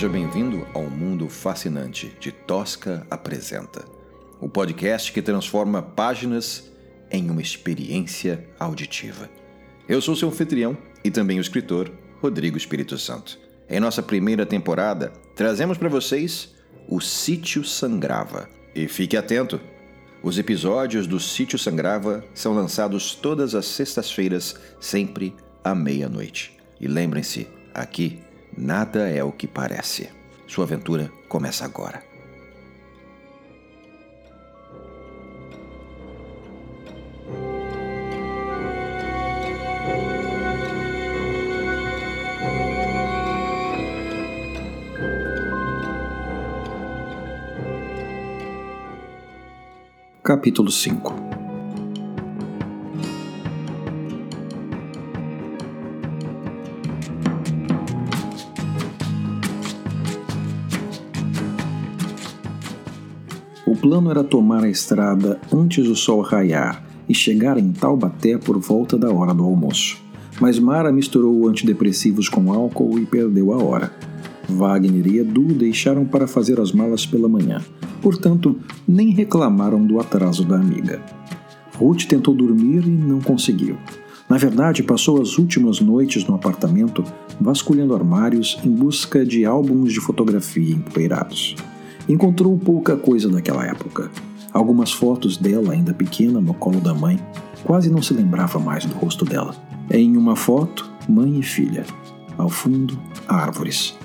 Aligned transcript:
Seja 0.00 0.12
bem-vindo 0.14 0.66
ao 0.72 0.84
mundo 0.84 1.28
fascinante 1.28 2.16
de 2.18 2.32
Tosca 2.32 3.06
Apresenta, 3.10 3.84
o 4.40 4.48
podcast 4.48 5.12
que 5.12 5.20
transforma 5.20 5.82
páginas 5.82 6.72
em 7.10 7.28
uma 7.28 7.42
experiência 7.42 8.48
auditiva. 8.58 9.28
Eu 9.86 10.00
sou 10.00 10.16
seu 10.16 10.28
anfitrião 10.28 10.74
e 11.04 11.10
também 11.10 11.36
o 11.36 11.42
escritor 11.42 11.92
Rodrigo 12.18 12.56
Espírito 12.56 12.96
Santo. 12.96 13.38
Em 13.68 13.78
nossa 13.78 14.02
primeira 14.02 14.46
temporada, 14.46 15.12
trazemos 15.36 15.76
para 15.76 15.90
vocês 15.90 16.54
o 16.88 16.98
Sítio 16.98 17.62
Sangrava. 17.62 18.48
E 18.74 18.88
fique 18.88 19.18
atento! 19.18 19.60
Os 20.22 20.38
episódios 20.38 21.06
do 21.06 21.20
Sítio 21.20 21.58
Sangrava 21.58 22.24
são 22.32 22.54
lançados 22.54 23.14
todas 23.14 23.54
as 23.54 23.66
sextas-feiras, 23.66 24.58
sempre 24.80 25.36
à 25.62 25.74
meia-noite. 25.74 26.56
E 26.80 26.88
lembrem-se, 26.88 27.46
aqui 27.74 28.29
nada 28.60 29.08
é 29.08 29.24
o 29.24 29.32
que 29.32 29.46
parece. 29.46 30.10
Sua 30.46 30.64
aventura 30.64 31.10
começa 31.28 31.64
agora. 31.64 32.02
Capítulo 50.22 50.70
5 50.70 51.19
O 63.70 63.76
plano 63.76 64.10
era 64.10 64.24
tomar 64.24 64.64
a 64.64 64.68
estrada 64.68 65.40
antes 65.54 65.86
do 65.86 65.94
sol 65.94 66.22
raiar 66.22 66.84
e 67.08 67.14
chegar 67.14 67.56
em 67.56 67.70
Taubaté 67.70 68.36
por 68.36 68.58
volta 68.58 68.98
da 68.98 69.12
hora 69.12 69.32
do 69.32 69.44
almoço. 69.44 69.96
Mas 70.40 70.58
Mara 70.58 70.90
misturou 70.90 71.46
antidepressivos 71.46 72.28
com 72.28 72.52
álcool 72.52 72.98
e 72.98 73.06
perdeu 73.06 73.52
a 73.52 73.62
hora. 73.62 73.92
Wagner 74.48 75.06
e 75.06 75.18
Edu 75.18 75.54
deixaram 75.54 76.04
para 76.04 76.26
fazer 76.26 76.58
as 76.58 76.72
malas 76.72 77.06
pela 77.06 77.28
manhã, 77.28 77.62
portanto, 78.02 78.58
nem 78.88 79.10
reclamaram 79.10 79.86
do 79.86 80.00
atraso 80.00 80.44
da 80.44 80.56
amiga. 80.56 81.00
Ruth 81.76 82.06
tentou 82.06 82.34
dormir 82.34 82.82
e 82.84 82.90
não 82.90 83.20
conseguiu. 83.20 83.76
Na 84.28 84.36
verdade, 84.36 84.82
passou 84.82 85.22
as 85.22 85.38
últimas 85.38 85.80
noites 85.80 86.26
no 86.26 86.34
apartamento 86.34 87.04
vasculhando 87.40 87.94
armários 87.94 88.58
em 88.64 88.70
busca 88.70 89.24
de 89.24 89.44
álbuns 89.44 89.92
de 89.92 90.00
fotografia 90.00 90.74
empoeirados. 90.74 91.54
Encontrou 92.08 92.58
pouca 92.58 92.96
coisa 92.96 93.28
daquela 93.28 93.66
época. 93.66 94.10
Algumas 94.52 94.92
fotos 94.92 95.36
dela, 95.36 95.72
ainda 95.72 95.94
pequena, 95.94 96.40
no 96.40 96.54
colo 96.54 96.80
da 96.80 96.92
mãe. 96.92 97.18
Quase 97.64 97.90
não 97.90 98.02
se 98.02 98.12
lembrava 98.12 98.58
mais 98.58 98.84
do 98.84 98.94
rosto 98.94 99.24
dela. 99.24 99.54
Em 99.90 100.16
uma 100.16 100.34
foto, 100.34 100.90
mãe 101.08 101.38
e 101.38 101.42
filha. 101.42 101.84
Ao 102.36 102.48
fundo, 102.48 102.98
árvores. 103.28 103.96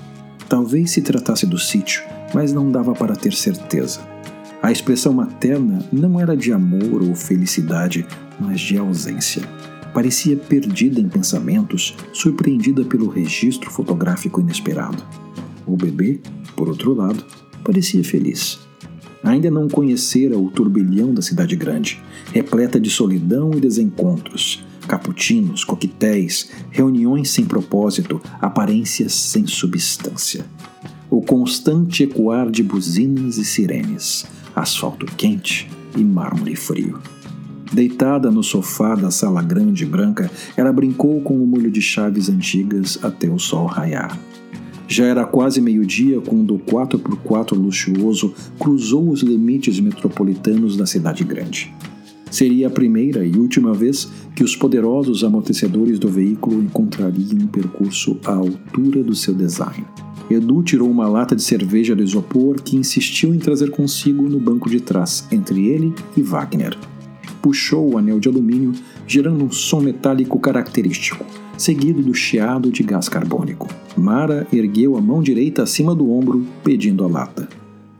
Talvez 0.48 0.92
se 0.92 1.02
tratasse 1.02 1.46
do 1.46 1.58
sítio, 1.58 2.02
mas 2.32 2.52
não 2.52 2.70
dava 2.70 2.92
para 2.92 3.16
ter 3.16 3.32
certeza. 3.32 4.00
A 4.62 4.70
expressão 4.70 5.12
materna 5.12 5.78
não 5.92 6.20
era 6.20 6.36
de 6.36 6.52
amor 6.52 7.02
ou 7.02 7.14
felicidade, 7.14 8.06
mas 8.38 8.60
de 8.60 8.78
ausência. 8.78 9.42
Parecia 9.92 10.36
perdida 10.36 11.00
em 11.00 11.08
pensamentos, 11.08 11.96
surpreendida 12.12 12.84
pelo 12.84 13.08
registro 13.08 13.70
fotográfico 13.70 14.40
inesperado. 14.40 15.02
O 15.66 15.76
bebê, 15.76 16.20
por 16.54 16.68
outro 16.68 16.94
lado, 16.94 17.24
parecia 17.66 18.04
feliz. 18.04 18.60
Ainda 19.24 19.50
não 19.50 19.68
conhecera 19.68 20.38
o 20.38 20.48
turbilhão 20.48 21.12
da 21.12 21.20
cidade 21.20 21.56
grande, 21.56 22.00
repleta 22.32 22.78
de 22.78 22.88
solidão 22.88 23.50
e 23.52 23.60
desencontros, 23.60 24.64
caputinos, 24.86 25.64
coquetéis, 25.64 26.48
reuniões 26.70 27.30
sem 27.30 27.44
propósito, 27.44 28.22
aparências 28.40 29.12
sem 29.12 29.48
substância. 29.48 30.46
O 31.10 31.20
constante 31.20 32.04
ecoar 32.04 32.50
de 32.52 32.62
buzinas 32.62 33.36
e 33.36 33.44
sirenes, 33.44 34.24
asfalto 34.54 35.06
quente 35.06 35.68
e 35.96 36.04
mármore 36.04 36.54
frio. 36.54 37.00
Deitada 37.72 38.30
no 38.30 38.44
sofá 38.44 38.94
da 38.94 39.10
sala 39.10 39.42
grande 39.42 39.82
e 39.82 39.86
branca, 39.86 40.30
ela 40.56 40.72
brincou 40.72 41.20
com 41.20 41.36
o 41.42 41.46
molho 41.46 41.70
de 41.70 41.82
chaves 41.82 42.28
antigas 42.28 42.96
até 43.02 43.28
o 43.28 43.40
sol 43.40 43.66
raiar. 43.66 44.16
Já 44.88 45.04
era 45.04 45.24
quase 45.24 45.60
meio-dia 45.60 46.20
quando 46.20 46.54
o 46.54 46.58
4x4 46.60 47.56
luxuoso 47.56 48.32
cruzou 48.58 49.10
os 49.10 49.20
limites 49.20 49.80
metropolitanos 49.80 50.76
da 50.76 50.86
cidade 50.86 51.24
grande. 51.24 51.74
Seria 52.30 52.68
a 52.68 52.70
primeira 52.70 53.24
e 53.24 53.36
última 53.36 53.72
vez 53.72 54.08
que 54.34 54.44
os 54.44 54.54
poderosos 54.54 55.24
amortecedores 55.24 55.98
do 55.98 56.08
veículo 56.08 56.62
encontrariam 56.62 57.38
um 57.40 57.46
percurso 57.46 58.16
à 58.24 58.32
altura 58.32 59.02
do 59.02 59.14
seu 59.14 59.34
design. 59.34 59.84
Edu 60.30 60.62
tirou 60.62 60.90
uma 60.90 61.08
lata 61.08 61.36
de 61.36 61.42
cerveja 61.42 61.94
do 61.94 62.02
isopor 62.02 62.60
que 62.60 62.76
insistiu 62.76 63.34
em 63.34 63.38
trazer 63.38 63.70
consigo 63.70 64.28
no 64.28 64.40
banco 64.40 64.68
de 64.68 64.80
trás, 64.80 65.26
entre 65.30 65.68
ele 65.68 65.94
e 66.16 66.22
Wagner. 66.22 66.76
Puxou 67.40 67.92
o 67.94 67.98
anel 67.98 68.18
de 68.18 68.28
alumínio, 68.28 68.72
gerando 69.06 69.44
um 69.44 69.52
som 69.52 69.80
metálico 69.80 70.38
característico 70.40 71.24
seguido 71.56 72.02
do 72.02 72.14
chiado 72.14 72.70
de 72.70 72.82
gás 72.82 73.08
carbônico. 73.08 73.68
Mara 73.96 74.46
ergueu 74.52 74.96
a 74.96 75.00
mão 75.00 75.22
direita 75.22 75.62
acima 75.62 75.94
do 75.94 76.10
ombro, 76.10 76.44
pedindo 76.62 77.04
a 77.04 77.08
lata. 77.08 77.48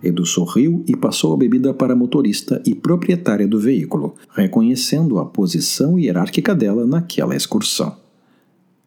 Edu 0.03 0.25
sorriu 0.25 0.84
e 0.87 0.94
passou 0.94 1.34
a 1.34 1.37
bebida 1.37 1.75
para 1.75 1.95
a 1.95 1.97
motorista 1.97 2.62
e 2.66 2.75
proprietária 2.75 3.49
do 3.49 3.59
veículo, 3.59 4.15
reconhecendo 4.34 5.19
a 5.19 5.25
posição 5.25 5.99
hierárquica 5.99 6.55
dela 6.55 6.87
naquela 6.87 7.34
excursão. 7.34 8.06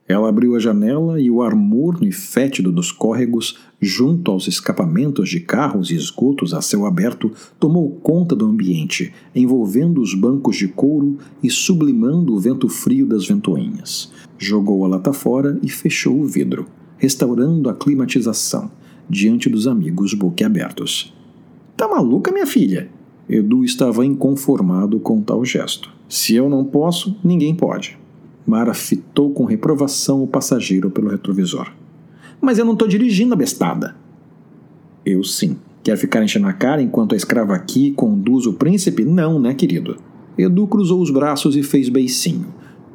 Ela 0.09 0.28
abriu 0.28 0.56
a 0.56 0.59
janela 0.59 1.22
e 1.22 1.30
o 1.30 1.40
ar 1.44 1.53
morno 1.53 2.08
e 2.08 2.12
fétido 2.12 2.72
dos 2.72 2.92
córregos, 2.92 3.59
junto 3.80 4.31
aos 4.31 4.47
escapamentos 4.47 5.30
de 5.30 5.40
carros 5.40 5.92
e 5.92 5.96
esgotos 5.96 6.52
a 6.52 6.64
céu 6.64 6.88
aberto, 6.88 7.31
tomou 7.59 7.92
conta 7.92 8.36
do 8.36 8.44
ambiente, 8.44 9.14
envolvendo 9.36 10.02
os 10.02 10.16
bancos 10.16 10.56
de 10.56 10.68
couro 10.68 11.20
e 11.44 11.50
sublimando 11.52 12.34
o 12.34 12.40
vento 12.40 12.68
frio 12.68 13.06
das 13.06 13.28
ventoinhas. 13.28 14.12
Jogou 14.36 14.84
a 14.84 14.88
lata 14.88 15.14
fora 15.14 15.59
e 15.62 15.70
fechou 15.70 16.20
o 16.20 16.26
vidro, 16.26 16.66
restaurando 16.97 17.70
a 17.70 17.76
climatização, 17.76 18.72
diante 19.08 19.47
dos 19.47 19.68
amigos 19.68 20.16
boquiabertos. 20.16 21.14
Tá 21.78 21.88
maluca, 21.88 22.31
minha 22.31 22.47
filha? 22.47 22.90
Edu 23.30 23.64
estava 23.64 24.03
inconformado 24.03 25.00
com 25.00 25.22
tal 25.22 25.46
gesto. 25.46 25.91
Se 26.09 26.34
eu 26.34 26.50
não 26.50 26.66
posso, 26.66 27.16
ninguém 27.24 27.53
pode. 27.53 27.96
Mara 28.50 28.74
fitou 28.74 29.30
com 29.30 29.46
reprovação 29.46 30.24
o 30.24 30.28
passageiro 30.28 30.90
pelo 30.90 31.08
retrovisor. 31.08 31.72
Mas 32.42 32.58
eu 32.58 32.66
não 32.66 32.74
estou 32.74 32.88
dirigindo 32.88 33.36
a 33.36 33.38
bestada. 33.38 33.96
Eu 35.06 35.24
sim. 35.24 35.56
Quer 35.84 35.96
ficar 35.96 36.24
enchendo 36.24 36.48
a 36.48 36.54
cara 36.54 36.82
enquanto 36.82 37.14
a 37.14 37.16
escrava 37.16 37.54
aqui 37.54 37.92
conduz 37.92 38.48
o 38.48 38.54
príncipe? 38.54 39.06
Não, 39.06 39.40
né, 39.40 39.54
querido? 39.54 39.98
Edu 40.36 40.66
cruzou 40.66 41.00
os 41.00 41.12
braços 41.12 41.56
e 41.56 41.62
fez 41.62 41.90
beicinho, 41.90 42.47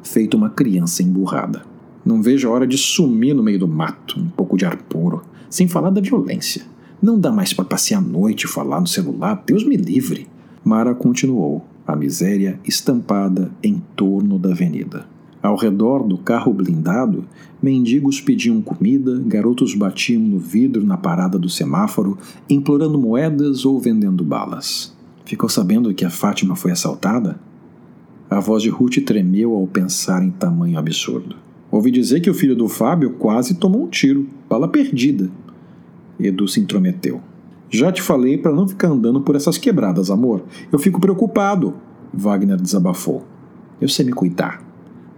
feito 0.03 0.35
uma 0.35 0.49
criança 0.49 1.01
emburrada. 1.01 1.61
Não 2.03 2.21
vejo 2.21 2.49
a 2.49 2.51
hora 2.51 2.67
de 2.67 2.77
sumir 2.77 3.33
no 3.33 3.41
meio 3.41 3.59
do 3.59 3.67
mato, 3.67 4.19
um 4.19 4.27
pouco 4.27 4.57
de 4.57 4.65
ar 4.65 4.75
puro, 4.75 5.21
sem 5.49 5.69
falar 5.69 5.89
da 5.89 6.01
violência. 6.01 6.63
Não 7.01 7.17
dá 7.17 7.31
mais 7.31 7.53
para 7.53 7.63
passear 7.63 7.99
à 7.99 8.01
noite 8.01 8.43
e 8.43 8.49
falar 8.49 8.81
no 8.81 8.87
celular, 8.87 9.41
Deus 9.47 9.63
me 9.63 9.77
livre. 9.77 10.27
Mara 10.65 10.93
continuou, 10.93 11.65
a 11.87 11.95
miséria 11.95 12.59
estampada 12.65 13.49
em 13.63 13.81
torno 13.95 14.37
da 14.37 14.49
avenida. 14.49 15.14
Ao 15.45 15.55
redor 15.55 16.07
do 16.07 16.17
carro 16.17 16.51
blindado, 16.51 17.23
mendigos 17.61 18.19
pediam 18.19 18.59
comida, 18.63 19.21
garotos 19.27 19.75
batiam 19.75 20.19
no 20.19 20.39
vidro 20.39 20.83
na 20.83 20.97
parada 20.97 21.37
do 21.37 21.47
semáforo, 21.47 22.17
implorando 22.49 22.97
moedas 22.97 23.63
ou 23.63 23.79
vendendo 23.79 24.23
balas. 24.23 24.97
Ficou 25.23 25.47
sabendo 25.47 25.93
que 25.93 26.03
a 26.03 26.09
Fátima 26.09 26.55
foi 26.55 26.71
assaltada? 26.71 27.39
A 28.27 28.39
voz 28.39 28.63
de 28.63 28.69
Ruth 28.69 28.97
tremeu 29.05 29.53
ao 29.53 29.67
pensar 29.67 30.23
em 30.23 30.31
tamanho 30.31 30.79
absurdo. 30.79 31.35
Ouvi 31.69 31.91
dizer 31.91 32.21
que 32.21 32.29
o 32.31 32.33
filho 32.33 32.55
do 32.55 32.67
Fábio 32.67 33.11
quase 33.11 33.53
tomou 33.53 33.83
um 33.83 33.87
tiro, 33.87 34.27
bala 34.49 34.67
perdida. 34.67 35.29
Edu 36.19 36.47
se 36.47 36.59
intrometeu. 36.59 37.21
Já 37.69 37.91
te 37.91 38.01
falei 38.01 38.35
para 38.35 38.51
não 38.51 38.67
ficar 38.67 38.87
andando 38.87 39.21
por 39.21 39.35
essas 39.35 39.59
quebradas, 39.59 40.09
amor. 40.09 40.43
Eu 40.71 40.79
fico 40.79 40.99
preocupado. 40.99 41.75
Wagner 42.11 42.59
desabafou. 42.59 43.23
Eu 43.79 43.87
sei 43.87 44.05
me 44.05 44.11
cuidar. 44.11 44.64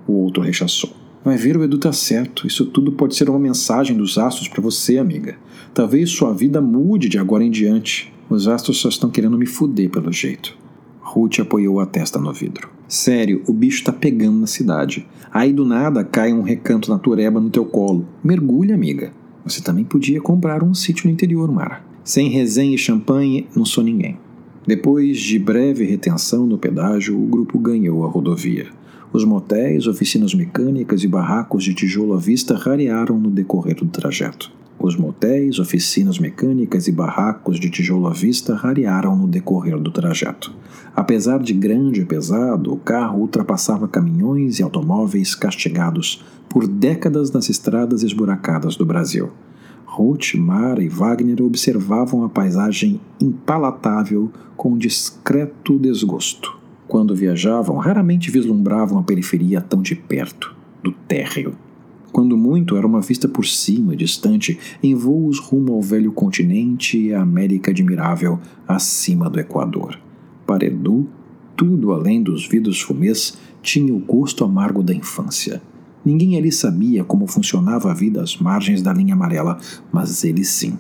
O 0.08 0.14
outro 0.14 0.42
rechaçou. 0.42 0.92
Vai 1.24 1.36
ver, 1.36 1.58
o 1.58 1.64
Edu 1.64 1.78
tá 1.78 1.92
certo. 1.92 2.48
Isso 2.48 2.66
tudo 2.66 2.92
pode 2.94 3.16
ser 3.16 3.30
uma 3.30 3.38
mensagem 3.38 3.98
dos 3.98 4.18
astros 4.18 4.48
para 4.48 4.62
você, 4.62 4.98
amiga. 4.98 5.36
Talvez 5.74 6.10
sua 6.10 6.34
vida 6.34 6.62
mude 6.62 7.10
de 7.10 7.20
agora 7.20 7.44
em 7.44 7.52
diante. 7.52 8.14
Os 8.30 8.48
astros 8.48 8.78
só 8.78 8.88
estão 8.88 9.10
querendo 9.10 9.38
me 9.38 9.46
fuder 9.46 9.90
pelo 9.90 10.12
jeito. 10.12 10.58
Ruth 11.02 11.40
apoiou 11.40 11.80
a 11.80 11.86
testa 11.86 12.20
no 12.20 12.32
vidro. 12.32 12.70
Sério, 12.88 13.44
o 13.48 13.54
bicho 13.54 13.84
tá 13.84 13.92
pegando 13.92 14.40
na 14.40 14.48
cidade. 14.48 15.06
Aí 15.32 15.52
do 15.52 15.66
nada 15.66 16.04
cai 16.04 16.32
um 16.32 16.42
recanto 16.42 16.90
natureba 16.90 17.42
no 17.42 17.50
teu 17.50 17.66
colo. 17.66 18.08
Mergulha, 18.24 18.76
amiga. 18.76 19.12
Você 19.46 19.62
também 19.62 19.84
podia 19.84 20.22
comprar 20.22 20.64
um 20.64 20.74
sítio 20.74 21.08
no 21.08 21.14
interior, 21.14 21.52
Mara. 21.52 21.82
Sem 22.04 22.30
resenha 22.30 22.76
e 22.76 22.78
champanhe, 22.78 23.48
não 23.56 23.66
sou 23.66 23.84
ninguém. 23.84 24.18
Depois 24.66 25.20
de 25.20 25.40
breve 25.40 25.86
retenção 25.86 26.46
no 26.46 26.58
pedágio, 26.58 27.18
o 27.18 27.26
grupo 27.26 27.60
ganhou 27.60 28.06
a 28.06 28.10
rodovia. 28.10 28.68
Os 29.14 29.24
motéis, 29.24 29.88
oficinas 29.88 30.34
mecânicas 30.34 31.04
e 31.04 31.08
barracos 31.08 31.64
de 31.64 31.74
tijolo 31.74 32.14
à 32.14 32.18
vista 32.18 32.56
rarearam 32.56 33.18
no 33.18 33.32
decorrer 33.32 33.76
do 33.76 33.88
trajeto. 33.88 34.52
Os 34.78 34.96
motéis, 34.96 35.58
oficinas 35.60 36.20
mecânicas 36.20 36.88
e 36.88 36.92
barracos 36.92 37.60
de 37.60 37.70
tijolo 37.70 38.08
à 38.08 38.14
vista 38.14 38.54
rarearam 38.54 39.16
no 39.16 39.28
decorrer 39.28 39.80
do 39.80 39.92
trajeto. 39.92 40.54
Apesar 40.96 41.40
de 41.40 41.54
grande 41.54 42.02
e 42.02 42.06
pesado, 42.06 42.74
o 42.74 42.78
carro 42.78 43.22
ultrapassava 43.22 43.88
caminhões 43.88 44.60
e 44.60 44.64
automóveis 44.64 45.34
castigados 45.34 46.24
por 46.50 46.68
décadas 46.68 47.32
nas 47.32 47.50
estradas 47.50 48.04
esburacadas 48.04 48.76
do 48.76 48.86
Brasil. 48.86 49.32
Ruth, 49.86 50.36
Mara 50.36 50.84
e 50.84 50.90
Wagner 50.90 51.42
observavam 51.42 52.24
a 52.24 52.30
paisagem 52.30 53.00
impalatável 53.22 54.30
com 54.56 54.78
discreto 54.78 55.80
desgosto. 55.80 56.58
Quando 56.88 57.16
viajavam, 57.16 57.78
raramente 57.78 58.32
vislumbravam 58.32 58.98
a 58.98 59.04
periferia 59.04 59.60
tão 59.60 59.82
de 59.82 59.96
perto, 59.96 60.56
do 60.82 60.92
térreo. 60.92 61.54
Quando 62.12 62.38
muito, 62.38 62.78
era 62.78 62.88
uma 62.88 63.02
vista 63.02 63.28
por 63.28 63.46
cima, 63.46 63.96
distante, 63.96 64.58
em 64.82 64.96
voos 64.96 65.40
rumo 65.40 65.74
ao 65.74 65.82
velho 65.82 66.12
continente 66.12 66.98
e 66.98 67.14
à 67.14 67.22
América 67.22 67.72
admirável 67.72 68.40
acima 68.68 69.30
do 69.30 69.40
Equador. 69.40 70.00
Para 70.46 70.66
Edu, 70.66 71.08
tudo 71.56 71.92
além 71.92 72.24
dos 72.24 72.48
vidros 72.48 72.80
fumês 72.82 73.38
tinha 73.62 73.94
o 73.94 74.00
gosto 74.00 74.46
amargo 74.46 74.82
da 74.82 74.94
infância. 74.94 75.62
Ninguém 76.06 76.38
ali 76.38 76.52
sabia 76.54 77.04
como 77.04 77.28
funcionava 77.28 77.92
a 77.92 77.94
vida 77.94 78.24
às 78.24 78.38
margens 78.38 78.82
da 78.82 78.94
linha 78.94 79.14
amarela, 79.14 79.58
mas 79.92 80.24
ele 80.24 80.46
sim. 80.46 80.78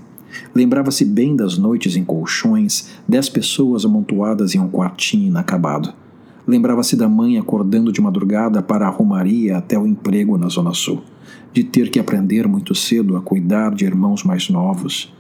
Lembrava-se 0.54 1.06
bem 1.06 1.36
das 1.36 1.58
noites 1.58 1.96
em 1.96 2.04
colchões, 2.04 2.90
dez 3.08 3.30
pessoas 3.30 3.86
amontoadas 3.86 4.56
em 4.56 4.60
um 4.60 4.70
quartinho 4.70 5.28
inacabado. 5.28 5.94
Lembrava-se 6.48 6.96
da 6.96 7.10
mãe 7.10 7.38
acordando 7.38 7.92
de 7.92 8.02
madrugada 8.02 8.62
para 8.62 8.88
a 8.88 8.90
romaria 8.90 9.58
até 9.58 9.78
o 9.78 9.86
emprego 9.86 10.38
na 10.38 10.48
Zona 10.48 10.74
Sul, 10.74 11.02
de 11.54 11.64
ter 11.64 11.90
que 11.90 12.00
aprender 12.00 12.48
muito 12.48 12.74
cedo 12.74 13.18
a 13.18 13.22
cuidar 13.22 13.76
de 13.76 13.86
irmãos 13.86 14.24
mais 14.24 14.50
novos, 14.50 15.14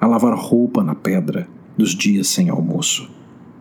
a 0.00 0.06
lavar 0.06 0.34
roupa 0.34 0.82
na 0.82 0.94
pedra, 0.94 1.48
dos 1.76 1.94
dias 1.94 2.28
sem 2.28 2.48
almoço. 2.48 3.10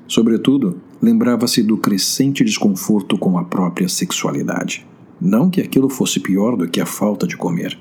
Sobretudo, 0.08 0.80
lembrava-se 1.02 1.64
do 1.64 1.78
crescente 1.78 2.44
desconforto 2.44 3.18
com 3.18 3.38
a 3.38 3.44
própria 3.44 3.90
sexualidade. 3.90 4.86
Não 5.20 5.50
que 5.50 5.62
aquilo 5.62 5.90
fosse 5.90 6.20
pior 6.20 6.56
do 6.56 6.68
que 6.68 6.80
a 6.80 6.86
falta 6.86 7.26
de 7.26 7.36
comer 7.36 7.78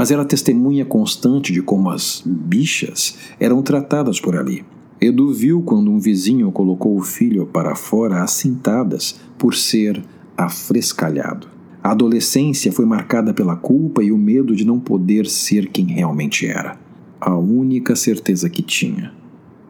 mas 0.00 0.10
era 0.10 0.24
testemunha 0.24 0.82
constante 0.82 1.52
de 1.52 1.60
como 1.60 1.90
as 1.90 2.22
bichas 2.24 3.18
eram 3.38 3.60
tratadas 3.60 4.18
por 4.18 4.34
ali. 4.34 4.64
Edu 4.98 5.30
viu 5.30 5.60
quando 5.60 5.90
um 5.90 5.98
vizinho 5.98 6.50
colocou 6.50 6.96
o 6.96 7.02
filho 7.02 7.44
para 7.44 7.74
fora 7.74 8.22
assintadas 8.22 9.20
por 9.36 9.54
ser 9.54 10.02
afrescalhado. 10.38 11.48
A 11.84 11.90
adolescência 11.90 12.72
foi 12.72 12.86
marcada 12.86 13.34
pela 13.34 13.54
culpa 13.56 14.02
e 14.02 14.10
o 14.10 14.16
medo 14.16 14.56
de 14.56 14.64
não 14.64 14.80
poder 14.80 15.26
ser 15.26 15.68
quem 15.68 15.88
realmente 15.88 16.46
era. 16.46 16.78
A 17.20 17.36
única 17.36 17.94
certeza 17.94 18.48
que 18.48 18.62
tinha. 18.62 19.12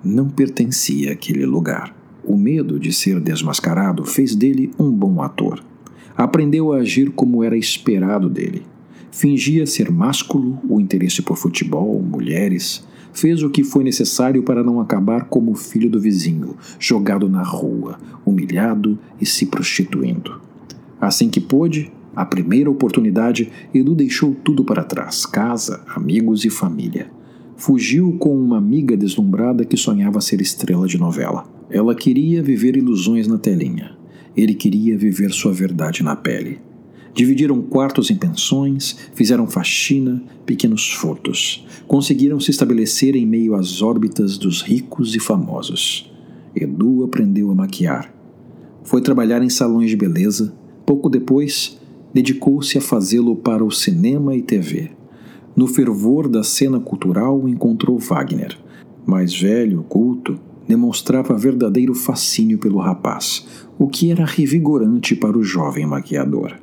Não 0.05 0.29
pertencia 0.29 1.11
àquele 1.11 1.44
lugar. 1.44 1.93
O 2.25 2.37
medo 2.37 2.79
de 2.79 2.93
ser 2.93 3.19
desmascarado 3.19 4.05
fez 4.05 4.37
dele 4.37 4.71
um 4.79 4.93
bom 4.93 5.23
ator. 5.23 5.61
Aprendeu 6.17 6.73
a 6.73 6.76
agir 6.76 7.11
como 7.11 7.43
era 7.43 7.56
esperado 7.56 8.31
dele 8.31 8.62
Fingia 9.11 9.67
ser 9.67 9.91
másculo, 9.91 10.59
o 10.69 10.81
interesse 10.81 11.21
por 11.21 11.37
futebol, 11.37 12.01
mulheres. 12.01 12.87
Fez 13.12 13.43
o 13.43 13.51
que 13.51 13.65
foi 13.65 13.83
necessário 13.83 14.43
para 14.45 14.62
não 14.62 14.81
acabar 14.81 15.25
como 15.25 15.51
o 15.51 15.57
filho 15.57 15.91
do 15.91 16.01
vizinho, 16.01 16.57
jogado 16.79 17.29
na 17.29 17.43
rua, 17.43 17.99
humilhado 18.25 18.99
e 19.21 19.27
se 19.27 19.47
prostituindo. 19.47 20.41
Assim 21.01 21.29
que 21.29 21.41
pôde, 21.41 21.91
a 22.15 22.25
primeira 22.25 22.71
oportunidade, 22.71 23.51
Edu 23.75 23.95
deixou 23.95 24.35
tudo 24.45 24.65
para 24.65 24.85
trás: 24.85 25.27
casa, 25.27 25.83
amigos 25.95 26.45
e 26.45 26.51
família. 26.51 27.11
Fugiu 27.57 28.12
com 28.19 28.35
uma 28.35 28.59
amiga 28.59 28.97
deslumbrada 28.97 29.65
que 29.65 29.77
sonhava 29.77 30.21
ser 30.21 30.41
estrela 30.41 30.87
de 30.87 30.99
novela. 30.99 31.45
Ela 31.69 31.95
queria 31.95 32.43
viver 32.43 32.77
ilusões 32.77 33.27
na 33.27 33.39
telinha. 33.39 33.97
Ele 34.37 34.55
queria 34.55 34.97
viver 34.97 35.31
sua 35.31 35.53
verdade 35.53 36.03
na 36.03 36.17
pele. 36.17 36.59
Dividiram 37.12 37.61
quartos 37.61 38.11
em 38.11 38.17
pensões, 38.17 38.97
fizeram 39.15 39.47
faxina, 39.47 40.23
pequenos 40.47 40.91
furtos. 40.93 41.67
Conseguiram 41.87 42.39
se 42.39 42.51
estabelecer 42.51 43.17
em 43.17 43.27
meio 43.27 43.55
às 43.55 43.83
órbitas 43.83 44.39
dos 44.39 44.62
ricos 44.62 45.15
e 45.15 45.21
famosos. 45.21 46.11
Edu 46.55 47.05
aprendeu 47.05 47.51
a 47.51 47.55
maquiar. 47.55 48.15
Foi 48.85 49.01
trabalhar 49.01 49.43
em 49.43 49.51
salões 49.51 49.91
de 49.91 49.97
beleza. 49.97 50.55
Pouco 50.87 51.09
depois, 51.09 51.79
dedicou-se 52.15 52.79
a 52.79 52.81
fazê-lo 52.81 53.37
para 53.37 53.65
o 53.65 53.71
cinema 53.71 54.35
e 54.35 54.43
TV. 54.43 54.91
No 55.55 55.67
fervor 55.67 56.29
da 56.29 56.43
cena 56.43 56.79
cultural, 56.79 57.49
encontrou 57.49 57.99
Wagner. 57.99 58.57
Mais 59.05 59.35
velho, 59.35 59.83
culto, 59.89 60.39
demonstrava 60.67 61.37
verdadeiro 61.37 61.95
fascínio 61.95 62.59
pelo 62.59 62.79
rapaz, 62.79 63.45
o 63.77 63.89
que 63.89 64.11
era 64.11 64.25
revigorante 64.25 65.17
para 65.17 65.37
o 65.37 65.43
jovem 65.43 65.85
maquiador. 65.85 66.55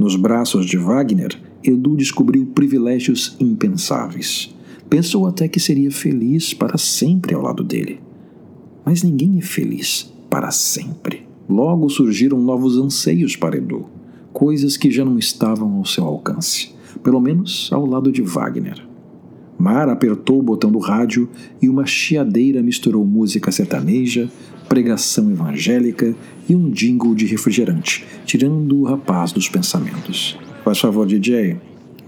Nos 0.00 0.16
braços 0.16 0.64
de 0.64 0.78
Wagner, 0.78 1.38
Edu 1.62 1.94
descobriu 1.94 2.46
privilégios 2.46 3.36
impensáveis. 3.38 4.50
Pensou 4.88 5.26
até 5.26 5.46
que 5.46 5.60
seria 5.60 5.90
feliz 5.90 6.54
para 6.54 6.78
sempre 6.78 7.34
ao 7.34 7.42
lado 7.42 7.62
dele. 7.62 8.00
Mas 8.82 9.02
ninguém 9.02 9.36
é 9.36 9.42
feliz 9.42 10.10
para 10.30 10.50
sempre. 10.50 11.26
Logo 11.46 11.86
surgiram 11.90 12.40
novos 12.40 12.78
anseios 12.78 13.36
para 13.36 13.58
Edu, 13.58 13.90
coisas 14.32 14.74
que 14.78 14.90
já 14.90 15.04
não 15.04 15.18
estavam 15.18 15.74
ao 15.74 15.84
seu 15.84 16.06
alcance, 16.06 16.72
pelo 17.04 17.20
menos 17.20 17.68
ao 17.70 17.84
lado 17.84 18.10
de 18.10 18.22
Wagner. 18.22 18.82
Mara 19.58 19.92
apertou 19.92 20.38
o 20.38 20.42
botão 20.42 20.72
do 20.72 20.78
rádio 20.78 21.28
e 21.60 21.68
uma 21.68 21.84
chiadeira 21.84 22.62
misturou 22.62 23.04
música 23.04 23.52
sertaneja, 23.52 24.30
pregação 24.66 25.30
evangélica 25.30 26.16
e 26.50 26.56
um 26.56 26.68
jingle 26.68 27.14
de 27.14 27.26
refrigerante, 27.26 28.04
tirando 28.26 28.80
o 28.80 28.82
rapaz 28.82 29.30
dos 29.30 29.48
pensamentos. 29.48 30.36
Faz 30.64 30.80
favor, 30.80 31.06
DJ. 31.06 31.60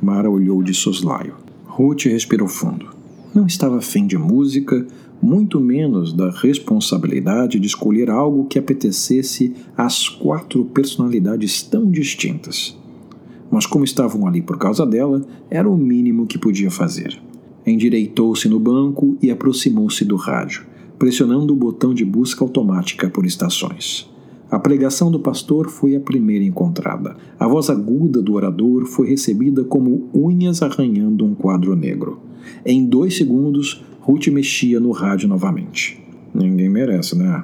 Mara 0.03 0.29
olhou 0.29 0.65
de 0.65 0.75
soslaio. 0.75 1.35
Ruth 1.65 2.07
respirou 2.07 2.49
fundo. 2.49 2.89
Não 3.33 3.47
estava 3.47 3.79
afim 3.79 4.05
de 4.05 4.19
música, 4.19 4.85
muito 5.23 5.61
menos 5.61 6.13
da 6.13 6.29
responsabilidade 6.33 7.61
de 7.61 7.69
escolher 7.69 8.11
algo 8.11 8.47
que 8.47 8.59
apetecesse 8.59 9.55
às 9.77 10.09
quatro 10.09 10.65
personalidades 10.65 11.63
tão 11.63 11.89
distintas. 11.89 12.77
Mas, 13.49 13.65
como 13.65 13.85
estavam 13.85 14.27
ali 14.27 14.43
por 14.43 14.59
causa 14.59 14.85
dela, 14.85 15.25
era 15.49 15.71
o 15.71 15.77
mínimo 15.77 16.27
que 16.27 16.37
podia 16.37 16.71
fazer. 16.71 17.17
Endireitou-se 17.65 18.49
no 18.49 18.59
banco 18.59 19.17
e 19.23 19.31
aproximou-se 19.31 20.05
do 20.05 20.17
rádio 20.17 20.73
pressionando 21.03 21.53
o 21.53 21.57
botão 21.57 21.93
de 21.93 22.05
busca 22.05 22.45
automática 22.45 23.11
por 23.11 23.27
estações. 23.27 24.09
A 24.53 24.59
pregação 24.59 25.11
do 25.11 25.19
pastor 25.19 25.71
foi 25.71 25.97
a 25.97 26.01
primeira 26.01 26.45
encontrada. 26.45 27.17
A 27.41 27.49
voz 27.49 27.71
aguda 27.71 28.21
do 28.21 28.35
orador 28.35 28.85
foi 28.85 29.09
recebida 29.09 29.65
como 29.65 30.11
unhas 30.15 30.61
arranhando 30.61 31.25
um 31.25 31.35
quadro 31.35 31.75
negro. 31.75 32.21
Em 32.63 32.85
dois 32.85 33.17
segundos, 33.17 33.83
Ruth 34.01 34.27
mexia 34.27 34.79
no 34.79 34.91
rádio 34.91 35.27
novamente. 35.27 35.99
Ninguém 36.35 36.69
merece, 36.69 37.17
né? 37.17 37.43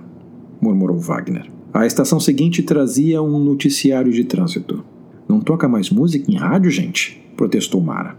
murmurou 0.61 0.99
Wagner. 0.99 1.51
A 1.73 1.87
estação 1.87 2.21
seguinte 2.21 2.63
trazia 2.63 3.23
um 3.23 3.43
noticiário 3.43 4.13
de 4.13 4.25
trânsito. 4.25 4.85
Não 5.27 5.41
toca 5.41 5.67
mais 5.67 5.89
música 5.89 6.31
em 6.31 6.37
rádio, 6.37 6.71
gente? 6.71 7.23
protestou 7.35 7.81
Mara. 7.81 8.19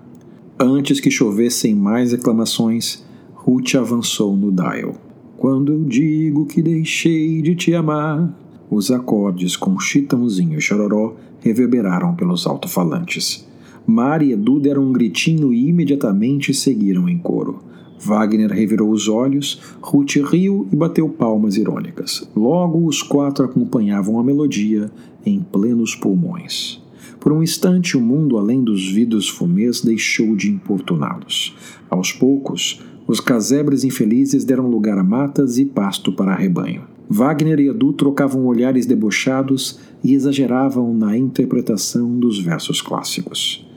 Antes 0.57 0.99
que 0.99 1.11
chovessem 1.11 1.75
mais 1.75 2.11
reclamações, 2.11 3.05
Ruth 3.35 3.75
avançou 3.75 4.35
no 4.35 4.51
dial. 4.51 4.95
Quando 5.37 5.73
eu 5.73 5.83
digo 5.83 6.47
que 6.47 6.63
deixei 6.63 7.39
de 7.43 7.53
te 7.53 7.75
amar, 7.75 8.35
os 8.69 8.91
acordes 8.91 9.55
com 9.55 9.79
Chitãozinho 9.79 10.57
e 10.57 10.61
Chororó 10.61 11.15
reverberaram 11.39 12.15
pelos 12.15 12.45
alto-falantes. 12.45 13.47
Mari 13.85 14.27
e 14.27 14.31
Edu 14.33 14.59
deram 14.59 14.83
um 14.83 14.91
gritinho 14.91 15.51
e 15.51 15.67
imediatamente 15.67 16.53
seguiram 16.53 17.09
em 17.09 17.17
coro. 17.17 17.63
Wagner 17.99 18.51
revirou 18.51 18.91
os 18.91 19.09
olhos, 19.09 19.59
Ruth 19.81 20.15
riu 20.17 20.67
e 20.71 20.75
bateu 20.75 21.09
palmas 21.09 21.57
irônicas. 21.57 22.29
Logo, 22.35 22.85
os 22.85 23.01
quatro 23.01 23.45
acompanhavam 23.45 24.19
a 24.19 24.23
melodia 24.23 24.89
em 25.25 25.41
plenos 25.41 25.95
pulmões. 25.95 26.81
Por 27.19 27.33
um 27.33 27.43
instante, 27.43 27.97
o 27.97 28.01
mundo 28.01 28.37
além 28.37 28.63
dos 28.63 28.89
vidros 28.89 29.27
fumês 29.27 29.81
deixou 29.81 30.35
de 30.35 30.49
importuná-los. 30.49 31.55
Aos 31.89 32.13
poucos, 32.13 32.81
os 33.05 33.19
casebres 33.19 33.83
infelizes 33.83 34.45
deram 34.45 34.69
lugar 34.69 34.97
a 34.97 35.03
matas 35.03 35.57
e 35.57 35.65
pasto 35.65 36.13
para 36.13 36.35
rebanho. 36.35 36.98
Wagner 37.11 37.59
e 37.59 37.69
Edu 37.69 37.91
trocavam 37.91 38.45
olhares 38.45 38.85
debochados 38.85 39.79
e 40.03 40.13
exageravam 40.13 40.93
na 40.93 41.17
interpretação 41.17 42.19
dos 42.19 42.39
versos 42.39 42.83
clássicos. 42.83 43.67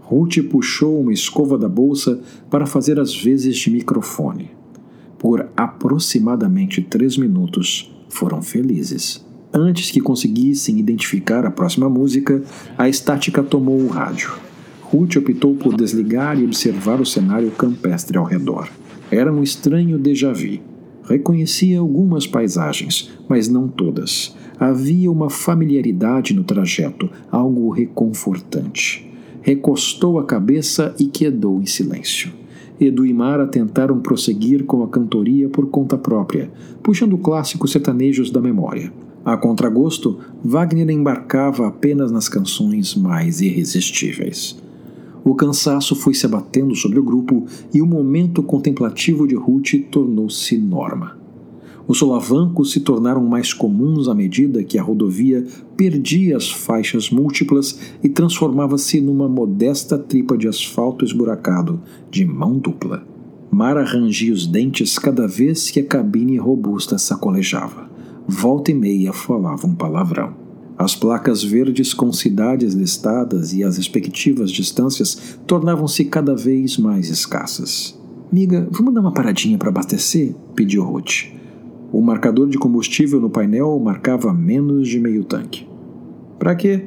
Ruth 0.00 0.42
puxou 0.50 1.00
uma 1.00 1.12
escova 1.12 1.56
da 1.56 1.68
bolsa 1.68 2.20
para 2.50 2.66
fazer 2.66 2.98
as 2.98 3.14
vezes 3.14 3.56
de 3.56 3.70
microfone. 3.70 4.50
Por 5.16 5.48
aproximadamente 5.56 6.82
três 6.82 7.16
minutos, 7.16 7.94
foram 8.08 8.42
felizes. 8.42 9.24
Antes 9.54 9.92
que 9.92 10.00
conseguissem 10.00 10.80
identificar 10.80 11.46
a 11.46 11.50
próxima 11.50 11.88
música, 11.88 12.42
a 12.76 12.88
estática 12.88 13.40
tomou 13.40 13.80
o 13.80 13.88
rádio. 13.88 14.32
Ruth 14.82 15.14
optou 15.14 15.54
por 15.54 15.76
desligar 15.76 16.40
e 16.40 16.44
observar 16.44 17.00
o 17.00 17.06
cenário 17.06 17.52
campestre 17.52 18.18
ao 18.18 18.24
redor. 18.24 18.68
Era 19.12 19.32
um 19.32 19.44
estranho 19.44 19.96
déjà 19.96 20.32
vu. 20.32 20.58
Reconhecia 21.04 21.80
algumas 21.80 22.26
paisagens, 22.26 23.10
mas 23.28 23.48
não 23.48 23.68
todas. 23.68 24.34
Havia 24.58 25.10
uma 25.10 25.30
familiaridade 25.30 26.34
no 26.34 26.44
trajeto, 26.44 27.08
algo 27.30 27.70
reconfortante. 27.70 29.10
Recostou 29.42 30.18
a 30.18 30.24
cabeça 30.24 30.94
e 30.98 31.06
quedou 31.06 31.60
em 31.60 31.66
silêncio. 31.66 32.32
Edu 32.80 33.04
e 33.04 33.12
Mara 33.12 33.46
tentaram 33.46 34.00
prosseguir 34.00 34.64
com 34.64 34.82
a 34.82 34.88
cantoria 34.88 35.48
por 35.48 35.66
conta 35.66 35.98
própria, 35.98 36.50
puxando 36.82 37.18
clássicos 37.18 37.72
sertanejos 37.72 38.30
da 38.30 38.40
memória. 38.40 38.92
A 39.22 39.36
contragosto, 39.36 40.18
Wagner 40.42 40.88
embarcava 40.88 41.66
apenas 41.66 42.10
nas 42.10 42.26
canções 42.26 42.94
mais 42.94 43.42
irresistíveis. 43.42 44.56
O 45.24 45.34
cansaço 45.34 45.94
foi 45.94 46.14
se 46.14 46.26
abatendo 46.26 46.74
sobre 46.74 46.98
o 46.98 47.02
grupo 47.02 47.44
e 47.72 47.82
o 47.82 47.86
momento 47.86 48.42
contemplativo 48.42 49.26
de 49.26 49.34
Ruth 49.34 49.74
tornou-se 49.90 50.56
norma. 50.56 51.18
Os 51.86 51.98
solavancos 51.98 52.70
se 52.70 52.80
tornaram 52.80 53.24
mais 53.24 53.52
comuns 53.52 54.06
à 54.06 54.14
medida 54.14 54.62
que 54.62 54.78
a 54.78 54.82
rodovia 54.82 55.44
perdia 55.76 56.36
as 56.36 56.48
faixas 56.48 57.10
múltiplas 57.10 57.80
e 58.02 58.08
transformava-se 58.08 59.00
numa 59.00 59.28
modesta 59.28 59.98
tripa 59.98 60.38
de 60.38 60.46
asfalto 60.46 61.04
esburacado 61.04 61.80
de 62.08 62.24
mão 62.24 62.56
dupla. 62.58 63.04
Mara 63.50 63.84
rangia 63.84 64.32
os 64.32 64.46
dentes 64.46 64.98
cada 64.98 65.26
vez 65.26 65.68
que 65.70 65.80
a 65.80 65.84
cabine 65.84 66.36
robusta 66.36 66.96
sacolejava. 66.96 67.90
Volta 68.28 68.70
e 68.70 68.74
meia 68.74 69.12
falava 69.12 69.66
um 69.66 69.74
palavrão. 69.74 70.49
As 70.80 70.96
placas 70.96 71.44
verdes 71.44 71.92
com 71.92 72.10
cidades 72.10 72.72
listadas 72.72 73.52
e 73.52 73.62
as 73.62 73.76
respectivas 73.76 74.50
distâncias 74.50 75.38
tornavam-se 75.46 76.06
cada 76.06 76.34
vez 76.34 76.78
mais 76.78 77.10
escassas. 77.10 78.00
Miga, 78.32 78.66
vamos 78.70 78.94
dar 78.94 79.02
uma 79.02 79.12
paradinha 79.12 79.58
para 79.58 79.68
abastecer? 79.68 80.34
pediu 80.54 80.82
Ruth. 80.82 81.34
O 81.92 82.00
marcador 82.00 82.48
de 82.48 82.56
combustível 82.56 83.20
no 83.20 83.28
painel 83.28 83.78
marcava 83.78 84.32
menos 84.32 84.88
de 84.88 84.98
meio 84.98 85.22
tanque. 85.22 85.68
Para 86.38 86.54
quê? 86.54 86.86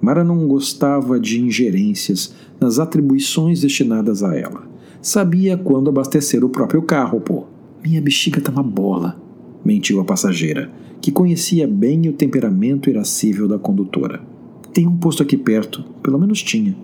Mara 0.00 0.22
não 0.22 0.46
gostava 0.46 1.18
de 1.18 1.40
ingerências 1.40 2.32
nas 2.60 2.78
atribuições 2.78 3.60
destinadas 3.60 4.22
a 4.22 4.36
ela. 4.36 4.62
Sabia 5.02 5.58
quando 5.58 5.90
abastecer 5.90 6.44
o 6.44 6.48
próprio 6.48 6.82
carro, 6.82 7.20
pô. 7.20 7.42
Minha 7.82 8.00
bexiga 8.00 8.40
tá 8.40 8.52
uma 8.52 8.62
bola, 8.62 9.20
mentiu 9.64 9.98
a 9.98 10.04
passageira 10.04 10.70
que 11.00 11.10
conhecia 11.10 11.66
bem 11.66 12.08
o 12.08 12.12
temperamento 12.12 12.90
irascível 12.90 13.48
da 13.48 13.58
condutora. 13.58 14.20
Tem 14.72 14.86
um 14.86 14.96
posto 14.96 15.22
aqui 15.22 15.36
perto, 15.36 15.82
pelo 16.02 16.18
menos 16.18 16.42
tinha. 16.42 16.76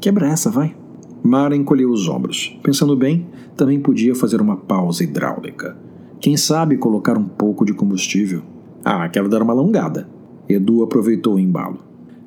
Quebra 0.00 0.28
essa, 0.28 0.50
vai. 0.50 0.74
Mara 1.22 1.56
encolheu 1.56 1.90
os 1.90 2.08
ombros. 2.08 2.56
Pensando 2.62 2.94
bem, 2.96 3.26
também 3.56 3.80
podia 3.80 4.14
fazer 4.14 4.40
uma 4.40 4.56
pausa 4.56 5.02
hidráulica. 5.02 5.76
Quem 6.20 6.36
sabe 6.36 6.76
colocar 6.76 7.18
um 7.18 7.24
pouco 7.24 7.64
de 7.64 7.74
combustível? 7.74 8.42
Ah, 8.84 9.08
quero 9.08 9.28
dar 9.28 9.42
uma 9.42 9.52
alongada. 9.52 10.08
Edu 10.48 10.82
aproveitou 10.82 11.34
o 11.34 11.40
embalo. 11.40 11.80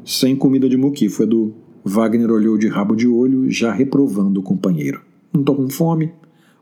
Sem 0.03 0.35
comida 0.35 0.67
de 0.67 0.75
muquifo, 0.75 1.23
Edu. 1.23 1.53
Wagner 1.83 2.29
olhou 2.29 2.57
de 2.57 2.67
rabo 2.67 2.95
de 2.95 3.07
olho, 3.07 3.49
já 3.49 3.71
reprovando 3.71 4.41
o 4.41 4.43
companheiro. 4.43 5.01
Não 5.33 5.43
tô 5.43 5.55
com 5.55 5.69
fome? 5.69 6.11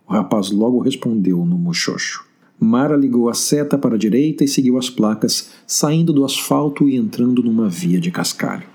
O 0.08 0.14
rapaz 0.14 0.52
logo 0.52 0.80
respondeu 0.80 1.44
no 1.46 1.58
muxoxo. 1.58 2.27
Mara 2.60 2.96
ligou 2.96 3.30
a 3.30 3.36
seta 3.36 3.78
para 3.78 3.96
a 3.96 4.00
direita 4.00 4.44
e 4.44 4.48
seguiu 4.48 4.78
as 4.78 4.90
placas, 4.90 5.52
saindo 5.68 6.12
do 6.12 6.26
asfalto 6.26 6.90
e 6.90 6.96
entrando 6.96 7.44
numa 7.44 7.70
via 7.70 8.00
de 8.00 8.10
cascalho. 8.10 8.66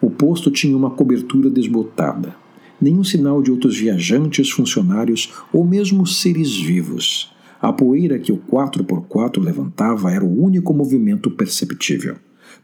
O 0.00 0.08
posto 0.08 0.50
tinha 0.50 0.76
uma 0.76 0.90
cobertura 0.90 1.50
desbotada. 1.50 2.34
Nenhum 2.80 3.02
sinal 3.02 3.42
de 3.42 3.50
outros 3.50 3.76
viajantes, 3.76 4.50
funcionários 4.50 5.32
ou 5.52 5.64
mesmo 5.64 6.06
seres 6.06 6.54
vivos. 6.56 7.32
A 7.60 7.72
poeira 7.72 8.18
que 8.18 8.32
o 8.32 8.38
4x4 8.38 9.42
levantava 9.42 10.10
era 10.10 10.24
o 10.24 10.42
único 10.42 10.72
movimento 10.72 11.30
perceptível. 11.30 12.16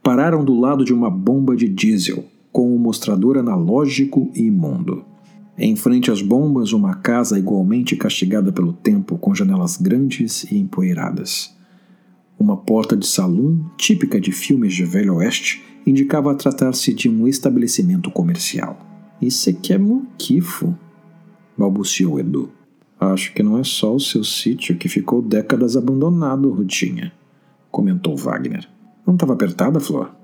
Pararam 0.02 0.44
do 0.44 0.58
lado 0.58 0.84
de 0.84 0.92
uma 0.92 1.10
bomba 1.10 1.56
de 1.56 1.68
diesel, 1.68 2.24
com 2.52 2.74
um 2.74 2.78
mostrador 2.78 3.38
analógico 3.38 4.30
e 4.34 4.42
imundo. 4.42 5.04
Em 5.60 5.74
frente 5.74 6.08
às 6.08 6.22
bombas, 6.22 6.72
uma 6.72 6.94
casa 6.94 7.36
igualmente 7.36 7.96
castigada 7.96 8.52
pelo 8.52 8.72
tempo, 8.72 9.18
com 9.18 9.34
janelas 9.34 9.76
grandes 9.76 10.44
e 10.44 10.56
empoeiradas. 10.56 11.52
Uma 12.38 12.56
porta 12.56 12.96
de 12.96 13.04
salão, 13.04 13.68
típica 13.76 14.20
de 14.20 14.30
filmes 14.30 14.72
de 14.72 14.84
Velho 14.84 15.16
Oeste, 15.16 15.60
indicava 15.84 16.32
tratar-se 16.36 16.94
de 16.94 17.08
um 17.08 17.26
estabelecimento 17.26 18.08
comercial. 18.08 18.78
Isso 19.20 19.50
aqui 19.50 19.72
é 19.72 19.78
muquifo, 19.78 20.78
balbuciou 21.56 22.20
Edu. 22.20 22.52
Acho 23.00 23.34
que 23.34 23.42
não 23.42 23.58
é 23.58 23.64
só 23.64 23.92
o 23.92 24.00
seu 24.00 24.22
sítio 24.22 24.76
que 24.76 24.88
ficou 24.88 25.20
décadas 25.20 25.76
abandonado, 25.76 26.52
Rutinha, 26.52 27.12
comentou 27.68 28.16
Wagner. 28.16 28.68
Não 29.04 29.14
estava 29.14 29.32
apertada, 29.32 29.80
Flor? 29.80 30.14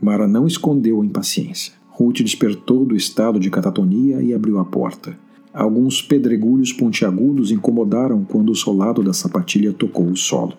Mara 0.00 0.26
não 0.26 0.46
escondeu 0.46 1.02
a 1.02 1.04
impaciência. 1.04 1.77
Ruth 1.98 2.22
despertou 2.22 2.84
do 2.84 2.94
estado 2.94 3.40
de 3.40 3.50
catatonia 3.50 4.22
e 4.22 4.32
abriu 4.32 4.60
a 4.60 4.64
porta. 4.64 5.18
Alguns 5.52 6.00
pedregulhos 6.00 6.72
pontiagudos 6.72 7.50
incomodaram 7.50 8.22
quando 8.22 8.52
o 8.52 8.54
solado 8.54 9.02
da 9.02 9.12
sapatilha 9.12 9.72
tocou 9.72 10.06
o 10.06 10.16
solo. 10.16 10.52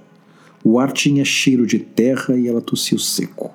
O 0.65 0.77
ar 0.77 0.91
tinha 0.91 1.23
cheiro 1.23 1.65
de 1.65 1.79
terra 1.79 2.37
e 2.37 2.45
ela 2.45 2.59
tossiu 2.59 2.99
seco. 2.99 3.53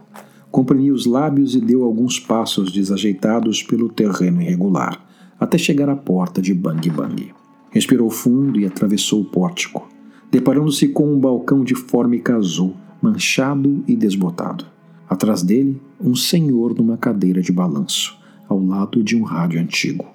Comprimiu 0.50 0.94
os 0.94 1.04
lábios 1.04 1.54
e 1.54 1.60
deu 1.60 1.84
alguns 1.84 2.18
passos 2.18 2.72
desajeitados 2.72 3.62
pelo 3.62 3.90
terreno 3.90 4.40
irregular, 4.40 5.06
até 5.38 5.58
chegar 5.58 5.90
à 5.90 5.96
porta 5.96 6.40
de 6.40 6.54
Bang 6.54 6.88
Bang. 6.88 7.34
Respirou 7.70 8.08
fundo 8.08 8.58
e 8.58 8.64
atravessou 8.64 9.20
o 9.20 9.26
pórtico, 9.26 9.86
deparando-se 10.30 10.88
com 10.88 11.12
um 11.12 11.20
balcão 11.20 11.62
de 11.62 11.74
fórmica 11.74 12.34
azul, 12.34 12.74
manchado 13.02 13.84
e 13.86 13.94
desbotado. 13.94 14.72
Atrás 15.08 15.42
dele, 15.42 15.80
um 16.00 16.14
senhor 16.14 16.74
numa 16.74 16.96
cadeira 16.96 17.40
de 17.42 17.52
balanço, 17.52 18.16
ao 18.48 18.58
lado 18.58 19.02
de 19.02 19.16
um 19.16 19.22
rádio 19.22 19.60
antigo. 19.60 20.06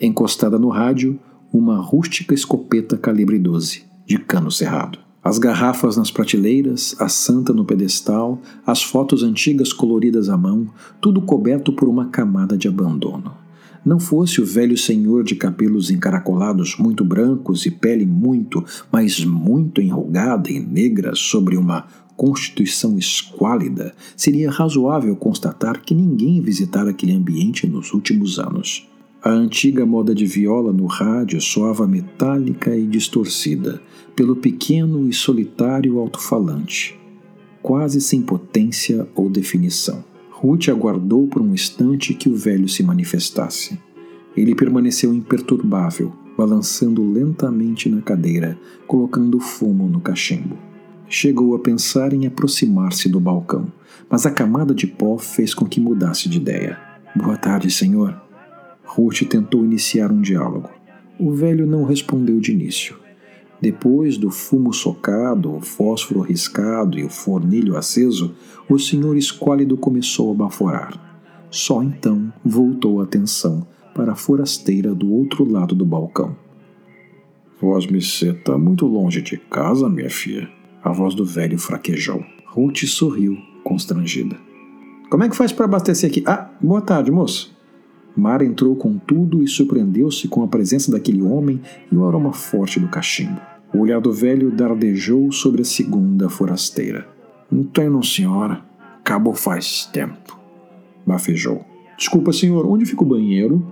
Encostada 0.00 0.58
no 0.58 0.68
rádio, 0.68 1.18
uma 1.52 1.76
rústica 1.76 2.34
escopeta 2.34 2.96
calibre 2.96 3.38
12, 3.38 3.84
de 4.06 4.18
cano 4.18 4.50
cerrado. 4.50 4.98
As 5.22 5.38
garrafas 5.38 5.96
nas 5.96 6.10
prateleiras, 6.10 6.96
a 6.98 7.08
santa 7.08 7.52
no 7.52 7.64
pedestal, 7.64 8.40
as 8.66 8.82
fotos 8.82 9.22
antigas 9.22 9.72
coloridas 9.72 10.28
à 10.28 10.36
mão, 10.36 10.66
tudo 11.00 11.22
coberto 11.22 11.72
por 11.72 11.88
uma 11.88 12.06
camada 12.06 12.56
de 12.56 12.66
abandono. 12.66 13.32
Não 13.84 14.00
fosse 14.00 14.40
o 14.40 14.46
velho 14.46 14.76
senhor 14.76 15.22
de 15.22 15.36
cabelos 15.36 15.90
encaracolados, 15.90 16.76
muito 16.76 17.04
brancos 17.04 17.66
e 17.66 17.70
pele 17.70 18.06
muito, 18.06 18.64
mas 18.90 19.24
muito 19.24 19.80
enrugada 19.80 20.50
e 20.50 20.58
negra 20.58 21.14
sobre 21.14 21.56
uma 21.56 21.86
constituição 22.22 22.96
esquálida, 22.96 23.92
seria 24.16 24.48
razoável 24.48 25.16
constatar 25.16 25.82
que 25.82 25.92
ninguém 25.92 26.40
visitara 26.40 26.90
aquele 26.90 27.12
ambiente 27.12 27.66
nos 27.66 27.92
últimos 27.92 28.38
anos. 28.38 28.88
A 29.20 29.30
antiga 29.30 29.84
moda 29.84 30.14
de 30.14 30.24
viola 30.24 30.72
no 30.72 30.86
rádio 30.86 31.40
soava 31.40 31.84
metálica 31.84 32.76
e 32.76 32.86
distorcida 32.86 33.82
pelo 34.14 34.36
pequeno 34.36 35.08
e 35.08 35.12
solitário 35.12 35.98
alto-falante, 35.98 36.96
quase 37.60 38.00
sem 38.00 38.22
potência 38.22 39.04
ou 39.16 39.28
definição. 39.28 40.04
Ruth 40.30 40.68
aguardou 40.68 41.26
por 41.26 41.42
um 41.42 41.52
instante 41.52 42.14
que 42.14 42.28
o 42.28 42.36
velho 42.36 42.68
se 42.68 42.84
manifestasse. 42.84 43.76
Ele 44.36 44.54
permaneceu 44.54 45.12
imperturbável, 45.12 46.12
balançando 46.38 47.04
lentamente 47.04 47.88
na 47.88 48.00
cadeira, 48.00 48.56
colocando 48.86 49.40
fumo 49.40 49.88
no 49.88 50.00
cachimbo 50.00 50.71
chegou 51.08 51.54
a 51.54 51.58
pensar 51.58 52.12
em 52.12 52.26
aproximar-se 52.26 53.08
do 53.08 53.20
balcão, 53.20 53.66
mas 54.08 54.26
a 54.26 54.30
camada 54.30 54.74
de 54.74 54.86
pó 54.86 55.18
fez 55.18 55.54
com 55.54 55.64
que 55.64 55.80
mudasse 55.80 56.28
de 56.28 56.38
ideia. 56.38 56.78
Boa 57.14 57.36
tarde, 57.36 57.70
senhor. 57.70 58.20
Ruth 58.84 59.22
tentou 59.28 59.64
iniciar 59.64 60.10
um 60.10 60.20
diálogo. 60.20 60.70
O 61.18 61.32
velho 61.32 61.66
não 61.66 61.84
respondeu 61.84 62.40
de 62.40 62.52
início. 62.52 62.96
Depois 63.60 64.18
do 64.18 64.30
fumo 64.30 64.72
socado, 64.72 65.54
o 65.54 65.60
fósforo 65.60 66.20
riscado 66.20 66.98
e 66.98 67.04
o 67.04 67.08
fornilho 67.08 67.76
aceso, 67.76 68.34
o 68.68 68.78
senhor 68.78 69.16
esquálido 69.16 69.76
começou 69.76 70.32
a 70.32 70.34
baforar. 70.34 70.98
Só 71.50 71.82
então 71.82 72.32
voltou 72.44 73.00
a 73.00 73.04
atenção 73.04 73.66
para 73.94 74.12
a 74.12 74.16
forasteira 74.16 74.94
do 74.94 75.12
outro 75.12 75.44
lado 75.48 75.74
do 75.74 75.84
balcão. 75.84 76.34
Vós-me 77.60 77.98
está 77.98 78.58
muito 78.58 78.86
longe 78.86 79.22
de 79.22 79.36
casa, 79.36 79.88
minha 79.88 80.10
filha. 80.10 80.50
A 80.84 80.90
voz 80.90 81.14
do 81.14 81.24
velho 81.24 81.58
fraquejou. 81.58 82.24
Ruth 82.44 82.84
sorriu, 82.86 83.38
constrangida. 83.62 84.36
Como 85.08 85.22
é 85.22 85.28
que 85.28 85.36
faz 85.36 85.52
para 85.52 85.66
abastecer 85.66 86.10
aqui? 86.10 86.24
Ah, 86.26 86.50
boa 86.60 86.80
tarde, 86.80 87.10
moço. 87.10 87.56
Mara 88.16 88.44
entrou 88.44 88.74
com 88.74 88.98
tudo 88.98 89.42
e 89.42 89.48
surpreendeu-se 89.48 90.26
com 90.26 90.42
a 90.42 90.48
presença 90.48 90.90
daquele 90.90 91.22
homem 91.22 91.60
e 91.90 91.96
o 91.96 92.04
aroma 92.06 92.32
forte 92.32 92.80
do 92.80 92.88
cachimbo. 92.88 93.40
O 93.72 93.78
olhar 93.78 94.00
do 94.00 94.12
velho 94.12 94.50
dardejou 94.50 95.30
sobre 95.30 95.62
a 95.62 95.64
segunda 95.64 96.28
forasteira. 96.28 97.06
Não 97.50 97.62
tenho, 97.62 98.02
senhora. 98.02 98.64
Acabou 98.98 99.34
faz 99.34 99.86
tempo. 99.92 100.36
Bafejou. 101.06 101.64
Desculpa, 101.96 102.32
senhor, 102.32 102.66
onde 102.66 102.84
fica 102.84 103.02
o 103.02 103.06
banheiro? 103.06 103.64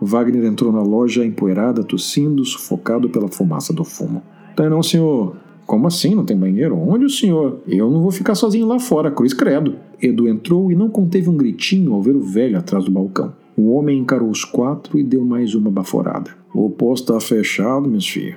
Wagner 0.00 0.44
entrou 0.44 0.72
na 0.72 0.82
loja 0.82 1.24
empoeirada, 1.24 1.84
tossindo, 1.84 2.44
sufocado 2.44 3.08
pela 3.08 3.28
fumaça 3.28 3.72
do 3.72 3.84
fumo. 3.84 4.22
Tem 4.56 4.68
não, 4.68 4.82
senhor. 4.82 5.36
Como 5.66 5.88
assim? 5.88 6.14
Não 6.14 6.24
tem 6.24 6.36
banheiro? 6.36 6.78
Onde 6.78 7.04
o 7.04 7.10
senhor? 7.10 7.60
Eu 7.66 7.90
não 7.90 8.00
vou 8.00 8.12
ficar 8.12 8.36
sozinho 8.36 8.66
lá 8.66 8.78
fora, 8.78 9.10
cruz 9.10 9.34
credo. 9.34 9.76
Edu 10.00 10.28
entrou 10.28 10.70
e 10.70 10.76
não 10.76 10.88
conteve 10.88 11.28
um 11.28 11.36
gritinho 11.36 11.92
ao 11.92 12.00
ver 12.00 12.14
o 12.14 12.22
velho 12.22 12.56
atrás 12.56 12.84
do 12.84 12.90
balcão. 12.90 13.34
O 13.56 13.72
homem 13.72 13.98
encarou 13.98 14.30
os 14.30 14.44
quatro 14.44 14.98
e 14.98 15.02
deu 15.02 15.24
mais 15.24 15.54
uma 15.54 15.70
baforada. 15.70 16.30
O 16.54 16.70
posto 16.70 17.12
tá 17.12 17.18
fechado, 17.18 17.88
meus 17.88 18.06
filhos. 18.06 18.36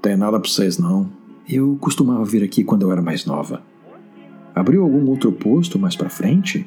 Tem 0.00 0.16
nada 0.16 0.40
pra 0.40 0.48
vocês, 0.48 0.78
não. 0.78 1.08
Eu 1.46 1.76
costumava 1.80 2.24
vir 2.24 2.42
aqui 2.42 2.64
quando 2.64 2.82
eu 2.82 2.92
era 2.92 3.02
mais 3.02 3.26
nova. 3.26 3.62
Abriu 4.54 4.82
algum 4.82 5.08
outro 5.10 5.32
posto 5.32 5.78
mais 5.78 5.96
para 5.96 6.08
frente? 6.08 6.66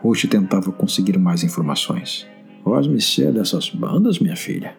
Ruth 0.00 0.24
tentava 0.30 0.72
conseguir 0.72 1.18
mais 1.18 1.42
informações. 1.42 2.26
Vós-me 2.64 3.00
ser 3.00 3.32
dessas 3.32 3.68
bandas, 3.70 4.18
minha 4.18 4.36
filha? 4.36 4.74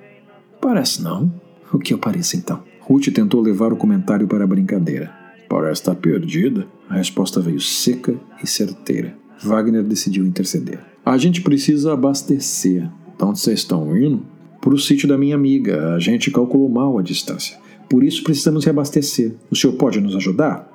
Parece 0.60 1.04
não. 1.04 1.32
O 1.72 1.78
que 1.78 1.94
eu 1.94 1.98
pareço 1.98 2.38
então? 2.38 2.64
Ruth 2.88 3.12
tentou 3.13 3.41
levar 3.41 3.74
o 3.74 3.75
comentário 3.75 4.25
para 4.25 4.46
a 4.46 4.48
brincadeira. 4.48 5.12
Parece 5.50 5.82
estar 5.82 5.96
perdida. 5.96 6.65
A 6.89 6.96
resposta 6.96 7.41
veio 7.41 7.60
seca 7.60 8.15
e 8.41 8.48
certeira. 8.48 9.13
Wagner 9.44 9.84
decidiu 9.84 10.25
interceder. 10.25 10.79
A 11.06 11.17
gente 11.17 11.41
precisa 11.41 11.91
abastecer. 11.91 12.89
De 13.17 13.25
onde 13.25 13.39
vocês 13.41 13.60
estão 13.60 13.98
indo? 13.98 14.25
Para 14.62 14.74
o 14.74 14.79
sítio 14.79 15.06
da 15.06 15.17
minha 15.17 15.36
amiga. 15.36 15.96
A 15.96 16.00
gente 16.00 16.32
calculou 16.32 16.70
mal 16.70 16.98
a 16.98 17.03
distância. 17.03 17.58
Por 17.89 18.06
isso 18.06 18.24
precisamos 18.24 18.63
reabastecer. 18.63 19.34
O 19.51 19.56
senhor 19.56 19.74
pode 19.74 20.00
nos 20.00 20.15
ajudar? 20.15 20.72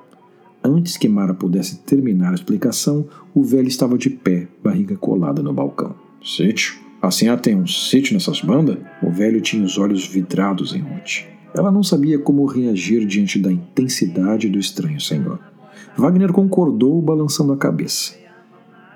Antes 0.63 0.97
que 0.97 1.09
Mara 1.09 1.33
pudesse 1.33 1.79
terminar 1.79 2.29
a 2.29 2.35
explicação, 2.35 3.07
o 3.33 3.41
velho 3.41 3.67
estava 3.67 3.97
de 3.97 4.11
pé, 4.11 4.47
barriga 4.63 4.95
colada 4.95 5.41
no 5.41 5.51
balcão. 5.51 5.95
Sítio? 6.23 6.75
Assim 7.01 7.27
ela 7.27 7.37
tem 7.37 7.55
um 7.55 7.65
sítio 7.65 8.13
nessas 8.13 8.39
bandas? 8.39 8.77
O 9.01 9.09
velho 9.09 9.41
tinha 9.41 9.65
os 9.65 9.79
olhos 9.79 10.07
vidrados 10.07 10.75
em 10.75 10.79
Ruth. 10.79 11.33
Ela 11.55 11.71
não 11.71 11.83
sabia 11.83 12.17
como 12.17 12.45
reagir 12.45 13.05
diante 13.05 13.37
da 13.37 13.51
intensidade 13.51 14.49
do 14.49 14.57
estranho 14.57 14.99
senhor. 14.99 15.39
Wagner 15.95 16.31
concordou, 16.31 17.01
balançando 17.01 17.53
a 17.53 17.57
cabeça. 17.57 18.15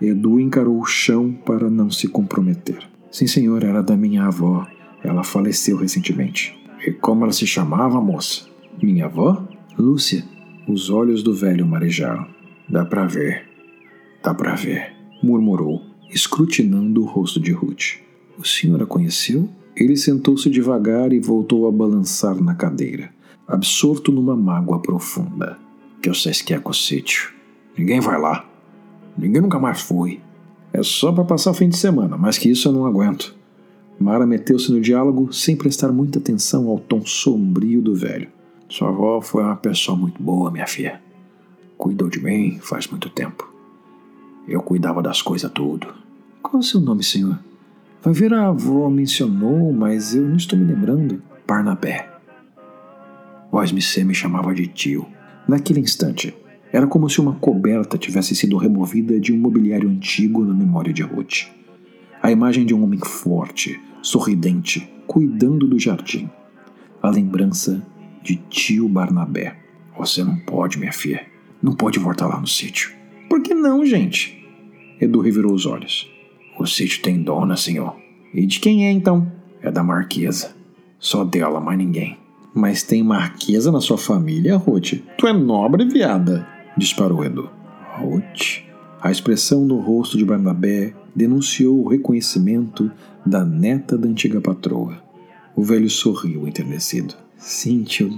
Edu 0.02 0.40
encarou 0.40 0.80
o 0.80 0.86
chão 0.86 1.32
para 1.46 1.70
não 1.70 1.90
se 1.90 2.08
comprometer. 2.08 2.80
Sim, 3.12 3.28
senhor, 3.28 3.64
era 3.64 3.82
da 3.82 3.96
minha 3.96 4.26
avó. 4.26 4.68
Ela 5.04 5.24
faleceu 5.24 5.78
recentemente. 5.78 6.58
E 6.86 6.92
como 6.92 7.24
ela 7.24 7.34
se 7.34 7.46
chamava, 7.48 8.02
moça? 8.02 8.46
Minha 8.82 9.06
avó? 9.06 9.44
Lúcia. 9.78 10.24
Os 10.68 10.90
olhos 10.90 11.24
do 11.24 11.34
velho 11.34 11.66
marejaram. 11.66 12.28
Dá 12.70 12.84
pra 12.84 13.06
ver. 13.06 13.48
Dá 14.24 14.34
pra 14.34 14.56
ver. 14.56 14.94
Murmurou, 15.24 15.82
escrutinando 16.10 17.02
o 17.02 17.06
rosto 17.06 17.40
de 17.40 17.52
Ruth. 17.52 18.00
O 18.38 18.46
senhor 18.46 18.82
a 18.84 18.86
conheceu? 18.86 19.50
Ele 19.80 19.96
sentou-se 19.96 20.50
devagar 20.50 21.14
e 21.14 21.20
voltou 21.20 21.68
a 21.68 21.72
balançar 21.72 22.36
na 22.42 22.56
cadeira, 22.56 23.12
absorto 23.48 24.12
numa 24.12 24.36
mágoa 24.36 24.80
profunda. 24.80 25.56
Que 26.02 26.10
vocês 26.10 26.42
querem 26.42 26.64
com 26.64 26.72
o 26.72 26.74
sítio? 26.74 27.32
Ninguém 27.78 28.00
vai 28.00 28.20
lá. 28.20 28.44
Ninguém 29.16 29.40
nunca 29.40 29.60
mais 29.60 29.82
foi. 29.82 30.20
É 30.74 30.82
só 30.82 31.12
para 31.12 31.24
passar 31.24 31.52
o 31.52 31.54
fim 31.54 31.70
de 31.70 31.78
semana, 31.78 32.18
mas 32.18 32.40
que 32.40 32.50
isso 32.50 32.68
eu 32.68 32.72
não 32.72 32.88
aguento. 32.88 33.36
Mara 34.00 34.26
meteu-se 34.26 34.72
no 34.72 34.82
diálogo 34.82 35.32
sem 35.32 35.56
prestar 35.56 35.92
muita 35.92 36.18
atenção 36.18 36.68
ao 36.70 36.80
tom 36.80 37.06
sombrio 37.06 37.80
do 37.80 37.94
velho. 37.94 38.30
Sua 38.68 38.90
avó 38.90 39.22
foi 39.22 39.44
uma 39.44 39.56
pessoa 39.56 39.96
muito 39.96 40.22
boa, 40.22 40.50
minha 40.50 40.68
filha. 40.68 41.00
Cuidou 41.78 42.10
de 42.10 42.20
mim 42.20 42.58
faz 42.62 42.88
muito 42.88 43.12
tempo. 43.12 43.48
Eu 44.48 44.62
cuidava 44.64 45.04
das 45.04 45.22
coisas 45.22 45.52
tudo. 45.52 45.94
Qual 46.42 46.56
é 46.56 46.58
o 46.58 46.64
seu 46.64 46.80
nome, 46.80 47.04
senhor? 47.04 47.38
A 48.10 48.48
avó 48.48 48.90
mencionou, 48.90 49.74
mas 49.74 50.16
eu 50.16 50.26
não 50.26 50.38
estou 50.38 50.58
me 50.58 50.64
lembrando. 50.64 51.22
Barnabé. 51.46 52.08
Voz 53.52 53.74
me 53.74 53.82
me 54.06 54.16
chamava 54.16 54.56
de 54.56 54.66
tio. 54.66 55.06
Naquele 55.46 55.82
instante, 55.82 56.34
era 56.72 56.88
como 56.88 57.10
se 57.10 57.20
uma 57.20 57.36
coberta 57.36 57.98
tivesse 57.98 58.34
sido 58.34 58.56
removida 58.56 59.20
de 59.20 59.34
um 59.34 59.38
mobiliário 59.38 59.90
antigo 59.90 60.46
na 60.46 60.54
memória 60.54 60.94
de 60.94 61.04
Ruth. 61.04 61.50
A 62.24 62.32
imagem 62.32 62.66
de 62.66 62.74
um 62.74 62.82
homem 62.82 63.02
forte, 63.04 63.78
sorridente, 64.02 64.90
cuidando 65.06 65.68
do 65.68 65.78
jardim. 65.78 66.30
A 67.04 67.10
lembrança 67.10 67.86
de 68.24 68.38
tio 68.50 68.88
Barnabé. 68.88 69.58
Você 69.98 70.24
não 70.24 70.38
pode, 70.38 70.80
minha 70.80 70.94
filha. 70.94 71.26
Não 71.62 71.74
pode 71.74 72.00
voltar 72.00 72.28
lá 72.28 72.40
no 72.40 72.48
sítio. 72.48 72.90
Por 73.30 73.42
que 73.42 73.54
não, 73.54 73.86
gente? 73.86 74.48
Edu 74.98 75.20
revirou 75.20 75.54
os 75.54 75.66
olhos. 75.66 76.17
O 76.60 76.66
sítio 76.66 77.04
tem 77.04 77.22
dona, 77.22 77.56
senhor. 77.56 77.96
E 78.34 78.46
de 78.46 78.60
quem 78.60 78.88
é 78.88 78.92
então? 78.92 79.32
É 79.62 79.72
da 79.72 79.84
Marquesa. 79.84 80.56
Só 81.00 81.24
dela, 81.24 81.62
mais 81.62 81.78
ninguém. 81.78 82.18
Mas 82.54 82.82
tem 82.82 83.04
Marquesa 83.04 83.72
na 83.72 83.80
sua 83.80 83.98
família, 83.98 84.58
Ruth? 84.58 84.94
Tu 85.18 85.28
é 85.28 85.34
nobre, 85.34 85.86
viada, 85.86 86.48
disparou 86.76 87.24
Edu. 87.24 87.50
Ruth. 88.00 88.64
A 89.00 89.12
expressão 89.12 89.64
no 89.66 89.80
rosto 89.80 90.18
de 90.18 90.26
Barnabé 90.26 90.94
denunciou 91.16 91.84
o 91.84 91.88
reconhecimento 91.88 92.92
da 93.24 93.46
neta 93.46 93.96
da 93.96 94.08
antiga 94.08 94.42
patroa. 94.42 94.98
O 95.56 95.64
velho 95.64 95.90
sorriu 95.90 96.48
enternecido. 96.48 97.14
Sim, 97.38 97.84
tio. 97.84 98.18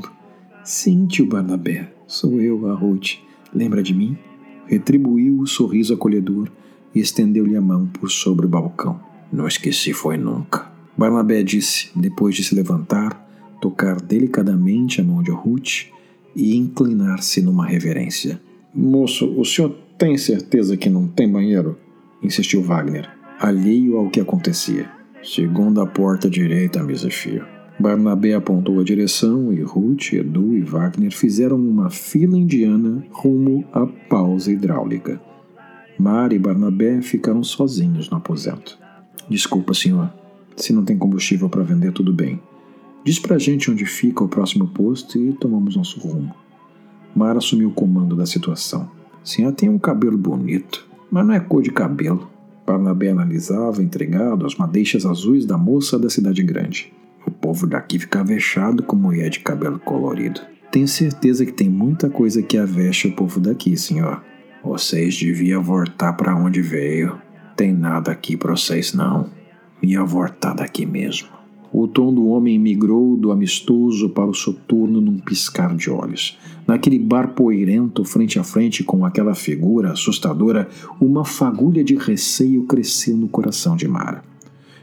Sim, 0.63 1.05
tio 1.05 1.25
Barnabé. 1.25 1.91
Sou 2.07 2.39
eu, 2.39 2.71
a 2.71 2.73
Ruth. 2.73 3.17
Lembra 3.53 3.83
de 3.83 3.93
mim? 3.93 4.17
Retribuiu 4.65 5.39
o 5.39 5.47
sorriso 5.47 5.93
acolhedor 5.93 6.49
e 6.93 6.99
estendeu-lhe 6.99 7.55
a 7.55 7.61
mão 7.61 7.85
por 7.85 8.09
sobre 8.09 8.45
o 8.45 8.49
balcão. 8.49 8.99
Não 9.31 9.47
esqueci, 9.47 9.93
foi 9.93 10.17
nunca. 10.17 10.69
Barnabé 10.97 11.43
disse, 11.43 11.89
depois 11.95 12.35
de 12.35 12.43
se 12.43 12.55
levantar, 12.55 13.27
tocar 13.61 14.01
delicadamente 14.01 14.99
a 14.99 15.03
mão 15.03 15.21
de 15.21 15.31
Ruth 15.31 15.87
e 16.35 16.55
inclinar-se 16.55 17.41
numa 17.41 17.65
reverência. 17.65 18.41
Moço, 18.73 19.29
o 19.39 19.45
senhor 19.45 19.75
tem 19.97 20.17
certeza 20.17 20.77
que 20.77 20.89
não 20.89 21.07
tem 21.07 21.29
banheiro? 21.29 21.77
insistiu 22.21 22.61
Wagner, 22.61 23.09
alheio 23.39 23.97
ao 23.97 24.09
que 24.09 24.19
acontecia. 24.19 24.89
Segunda 25.23 25.85
porta 25.85 26.29
direita, 26.29 26.83
Misafio. 26.83 27.45
Barnabé 27.79 28.33
apontou 28.33 28.79
a 28.79 28.83
direção 28.83 29.53
e 29.53 29.61
Ruth, 29.61 30.13
Edu 30.13 30.55
e 30.55 30.61
Wagner 30.61 31.11
fizeram 31.11 31.57
uma 31.57 31.89
fila 31.89 32.37
indiana 32.37 33.05
rumo 33.09 33.63
à 33.71 33.85
pausa 33.85 34.51
hidráulica. 34.51 35.21
Mar 35.99 36.31
e 36.31 36.39
Barnabé 36.39 37.01
ficaram 37.01 37.43
sozinhos 37.43 38.09
no 38.09 38.15
aposento. 38.15 38.79
Desculpa, 39.29 39.73
senhor. 39.73 40.09
Se 40.55 40.71
não 40.71 40.85
tem 40.85 40.97
combustível 40.97 41.49
para 41.49 41.61
vender, 41.61 41.91
tudo 41.91 42.13
bem. 42.13 42.41
Diz 43.03 43.19
pra 43.19 43.37
gente 43.37 43.69
onde 43.69 43.85
fica 43.85 44.23
o 44.23 44.27
próximo 44.29 44.69
posto 44.69 45.17
e 45.17 45.33
tomamos 45.33 45.75
nosso 45.75 45.99
rumo. 45.99 46.33
Mar 47.13 47.35
assumiu 47.35 47.67
o 47.67 47.73
comando 47.73 48.15
da 48.15 48.25
situação. 48.25 48.89
Senhora 49.25 49.53
tem 49.53 49.67
um 49.67 49.77
cabelo 49.77 50.17
bonito, 50.17 50.87
mas 51.11 51.27
não 51.27 51.33
é 51.33 51.39
cor 51.41 51.61
de 51.61 51.69
cabelo. 51.69 52.29
Barnabé 52.65 53.09
analisava, 53.09 53.83
entregado, 53.83 54.45
as 54.45 54.55
madeixas 54.55 55.05
azuis 55.05 55.45
da 55.45 55.57
moça 55.57 55.99
da 55.99 56.09
cidade 56.09 56.41
grande. 56.41 56.93
O 57.27 57.31
povo 57.31 57.67
daqui 57.67 57.99
fica 57.99 58.23
vexado 58.23 58.83
com 58.83 58.95
mulher 58.95 59.29
de 59.29 59.41
cabelo 59.41 59.79
colorido. 59.79 60.39
Tenho 60.71 60.87
certeza 60.87 61.45
que 61.45 61.51
tem 61.51 61.69
muita 61.69 62.09
coisa 62.09 62.41
que 62.41 62.57
aveste 62.57 63.09
o 63.09 63.15
povo 63.15 63.41
daqui, 63.41 63.75
senhor. 63.75 64.23
Vocês 64.63 65.17
deviam 65.17 65.63
voltar 65.63 66.13
para 66.13 66.35
onde 66.35 66.61
veio. 66.61 67.17
Tem 67.55 67.71
nada 67.71 68.11
aqui 68.11 68.35
para 68.35 68.55
vocês, 68.55 68.93
não. 68.93 69.29
Ia 69.81 70.03
voltar 70.03 70.53
daqui 70.53 70.85
mesmo. 70.85 71.29
O 71.71 71.87
tom 71.87 72.13
do 72.13 72.27
homem 72.27 72.59
migrou 72.59 73.15
do 73.15 73.31
amistoso 73.31 74.09
para 74.09 74.25
o 74.25 74.33
soturno 74.33 74.99
num 74.99 75.17
piscar 75.17 75.73
de 75.75 75.89
olhos. 75.89 76.37
Naquele 76.67 76.99
bar 76.99 77.29
poeirento, 77.29 78.03
frente 78.03 78.37
a 78.37 78.43
frente 78.43 78.83
com 78.83 79.05
aquela 79.05 79.33
figura 79.33 79.91
assustadora, 79.91 80.67
uma 80.99 81.23
fagulha 81.23 81.83
de 81.83 81.95
receio 81.95 82.63
cresceu 82.63 83.15
no 83.15 83.29
coração 83.29 83.77
de 83.77 83.87
Mara. 83.87 84.23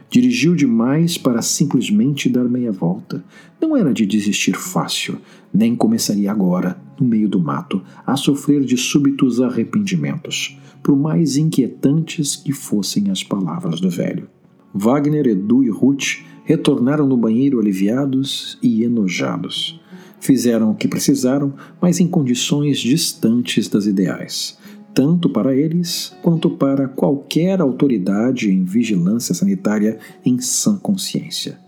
Dirigiu 0.09 0.55
demais 0.55 1.17
para 1.17 1.41
simplesmente 1.41 2.29
dar 2.29 2.45
meia 2.45 2.71
volta. 2.71 3.23
Não 3.61 3.75
era 3.75 3.93
de 3.93 4.05
desistir 4.05 4.55
fácil, 4.55 5.19
nem 5.53 5.75
começaria 5.75 6.31
agora, 6.31 6.79
no 6.99 7.07
meio 7.07 7.27
do 7.27 7.39
mato, 7.39 7.81
a 8.05 8.15
sofrer 8.15 8.63
de 8.63 8.77
súbitos 8.77 9.41
arrependimentos, 9.41 10.57
por 10.81 10.95
mais 10.95 11.37
inquietantes 11.37 12.35
que 12.35 12.51
fossem 12.51 13.09
as 13.09 13.23
palavras 13.23 13.79
do 13.79 13.89
velho. 13.89 14.27
Wagner, 14.73 15.27
Edu 15.27 15.63
e 15.63 15.69
Ruth 15.69 16.23
retornaram 16.43 17.07
no 17.07 17.17
banheiro 17.17 17.59
aliviados 17.59 18.57
e 18.61 18.83
enojados. 18.83 19.79
Fizeram 20.19 20.71
o 20.71 20.75
que 20.75 20.87
precisaram, 20.87 21.53
mas 21.81 21.99
em 21.99 22.07
condições 22.07 22.79
distantes 22.79 23.67
das 23.67 23.85
ideais 23.85 24.57
tanto 24.97 25.29
para 25.29 25.55
eles 25.55 26.11
quanto 26.23 26.49
para 26.49 26.87
qualquer 26.87 27.61
autoridade 27.61 28.51
em 28.51 28.63
vigilância 28.63 29.35
sanitária 29.35 29.99
em 30.25 30.39
sã 30.39 30.75
consciência. 30.75 31.59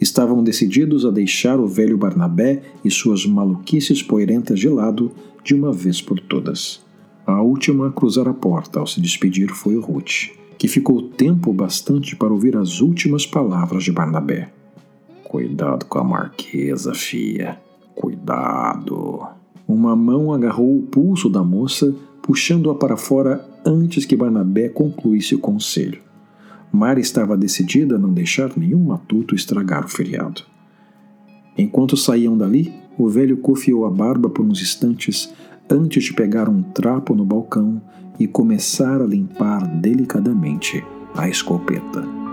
Estavam 0.00 0.44
decididos 0.44 1.04
a 1.04 1.10
deixar 1.10 1.58
o 1.58 1.66
velho 1.66 1.98
Barnabé 1.98 2.62
e 2.84 2.90
suas 2.90 3.26
maluquices 3.26 4.02
poeirentas 4.02 4.60
de 4.60 4.68
lado 4.68 5.10
de 5.42 5.54
uma 5.54 5.72
vez 5.72 6.00
por 6.00 6.20
todas. 6.20 6.80
A 7.26 7.42
última 7.42 7.88
a 7.88 7.92
cruzar 7.92 8.28
a 8.28 8.32
porta 8.32 8.78
ao 8.78 8.86
se 8.86 9.00
despedir 9.00 9.50
foi 9.50 9.76
Ruth, 9.76 10.30
que 10.56 10.68
ficou 10.68 11.02
tempo 11.02 11.52
bastante 11.52 12.16
para 12.16 12.32
ouvir 12.32 12.56
as 12.56 12.80
últimas 12.80 13.26
palavras 13.26 13.84
de 13.84 13.92
Barnabé. 13.92 14.50
Cuidado 15.24 15.84
com 15.84 15.98
a 15.98 16.04
marquesa, 16.04 16.94
fia. 16.94 17.60
Cuidado. 17.94 19.26
Uma 19.66 19.94
mão 19.94 20.32
agarrou 20.32 20.78
o 20.78 20.82
pulso 20.82 21.28
da 21.28 21.42
moça, 21.42 21.94
puxando-a 22.22 22.74
para 22.74 22.96
fora 22.96 23.46
antes 23.66 24.06
que 24.06 24.16
Barnabé 24.16 24.68
concluísse 24.68 25.34
o 25.34 25.38
conselho. 25.38 26.07
Mara 26.72 27.00
estava 27.00 27.36
decidida 27.36 27.96
a 27.96 27.98
não 27.98 28.12
deixar 28.12 28.52
nenhum 28.56 28.84
matuto 28.84 29.34
estragar 29.34 29.84
o 29.84 29.88
feriado. 29.88 30.42
Enquanto 31.56 31.96
saíam 31.96 32.36
dali, 32.36 32.72
o 32.96 33.08
velho 33.08 33.36
cofiou 33.38 33.86
a 33.86 33.90
barba 33.90 34.28
por 34.28 34.44
uns 34.44 34.60
instantes 34.60 35.32
antes 35.70 36.04
de 36.04 36.12
pegar 36.12 36.48
um 36.48 36.62
trapo 36.62 37.14
no 37.14 37.24
balcão 37.24 37.80
e 38.18 38.26
começar 38.26 39.00
a 39.00 39.06
limpar 39.06 39.66
delicadamente 39.80 40.84
a 41.14 41.28
escopeta. 41.28 42.27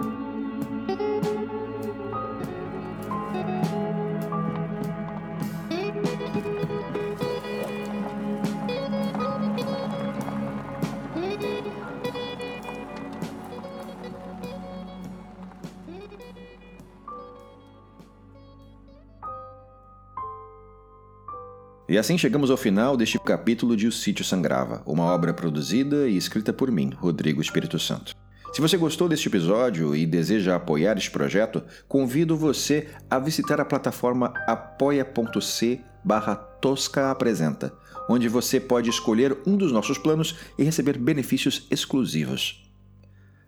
E 21.96 21.98
assim 21.98 22.18
chegamos 22.18 22.52
ao 22.52 22.58
final 22.58 22.98
deste 22.98 23.18
capítulo 23.18 23.74
de 23.74 23.88
O 23.88 23.92
Sítio 23.92 24.26
Sangrava, 24.26 24.84
uma 24.86 25.06
obra 25.06 25.34
produzida 25.34 26.10
e 26.10 26.18
escrita 26.18 26.52
por 26.52 26.70
mim, 26.70 26.92
Rodrigo 26.94 27.42
Espírito 27.42 27.80
Santo. 27.80 28.14
Se 28.52 28.60
você 28.60 28.76
gostou 28.76 29.08
deste 29.08 29.30
episódio 29.30 29.96
e 29.96 30.06
deseja 30.06 30.58
apoiar 30.58 30.98
este 30.98 31.10
projeto, 31.10 31.64
convido 31.88 32.36
você 32.36 32.90
a 33.10 33.18
visitar 33.18 33.62
a 33.62 33.66
plataforma 33.66 34.34
apoia.c 34.46 35.80
barra 36.04 36.36
Tosca 36.36 37.12
Apresenta, 37.12 37.72
onde 38.10 38.28
você 38.28 38.60
pode 38.60 38.90
escolher 38.90 39.38
um 39.48 39.56
dos 39.56 39.72
nossos 39.72 39.98
planos 39.98 40.36
e 40.60 40.66
receber 40.66 40.98
benefícios 40.98 41.66
exclusivos. 41.72 42.65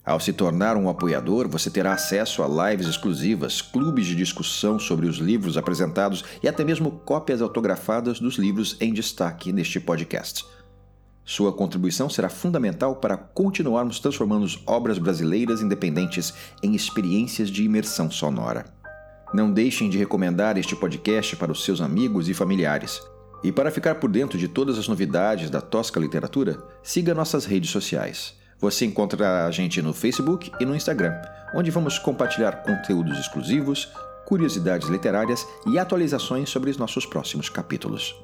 Ao 0.08 0.22
se 0.22 0.32
tornar 0.32 0.78
um 0.78 0.88
apoiador, 0.88 1.50
você 1.50 1.70
terá 1.70 1.92
acesso 1.92 2.42
a 2.42 2.70
lives 2.70 2.88
exclusivas, 2.88 3.62
clubes 3.62 4.08
de 4.08 4.16
discussão 4.16 4.80
sobre 4.80 5.06
os 5.06 5.18
livros 5.18 5.58
apresentados 5.58 6.24
e 6.42 6.48
até 6.48 6.64
mesmo 6.64 6.92
cópias 6.92 7.42
autografadas 7.42 8.18
dos 8.18 8.36
livros 8.36 8.78
em 8.80 8.94
destaque 8.94 9.52
neste 9.52 9.82
podcast. 9.82 10.46
Sua 11.26 11.52
contribuição 11.52 12.10
será 12.10 12.30
fundamental 12.30 12.96
para 12.96 13.18
continuarmos 13.18 14.00
transformando 14.00 14.48
obras 14.66 14.98
brasileiras 14.98 15.62
independentes 15.62 16.34
em 16.64 16.74
experiências 16.74 17.50
de 17.50 17.66
imersão 17.66 18.10
sonora. 18.10 18.64
Não 19.34 19.52
deixem 19.52 19.90
de 19.90 19.98
recomendar 19.98 20.58
este 20.58 20.74
podcast 20.74 21.36
para 21.36 21.52
os 21.52 21.66
seus 21.66 21.82
amigos 21.82 22.30
e 22.30 22.34
familiares. 22.34 23.02
E 23.44 23.52
para 23.52 23.72
ficar 23.72 23.96
por 23.96 24.10
dentro 24.10 24.38
de 24.38 24.48
todas 24.48 24.78
as 24.78 24.88
novidades 24.88 25.50
da 25.50 25.60
Tosca 25.60 26.00
Literatura, 26.00 26.64
siga 26.82 27.14
nossas 27.14 27.44
redes 27.44 27.72
sociais. 27.72 28.38
Você 28.60 28.86
encontra 28.86 29.46
a 29.46 29.52
gente 29.52 29.82
no 29.82 29.94
Facebook 29.94 30.52
e 30.60 30.66
no 30.66 30.76
Instagram, 30.76 31.14
onde 31.54 31.70
vamos 31.70 32.00
compartilhar 32.00 32.64
conteúdos 32.64 33.18
exclusivos, 33.20 33.92
curiosidades 34.26 34.90
literárias 34.90 35.48
e 35.68 35.78
atualizações 35.78 36.50
sobre 36.50 36.70
os 36.70 36.78
nossos 36.78 37.06
próximos 37.06 37.50
capítulos. 37.50 38.16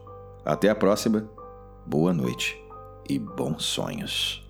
Até 0.43 0.69
a 0.69 0.75
próxima, 0.75 1.29
boa 1.85 2.13
noite 2.13 2.59
e 3.07 3.19
bons 3.19 3.63
sonhos. 3.63 4.42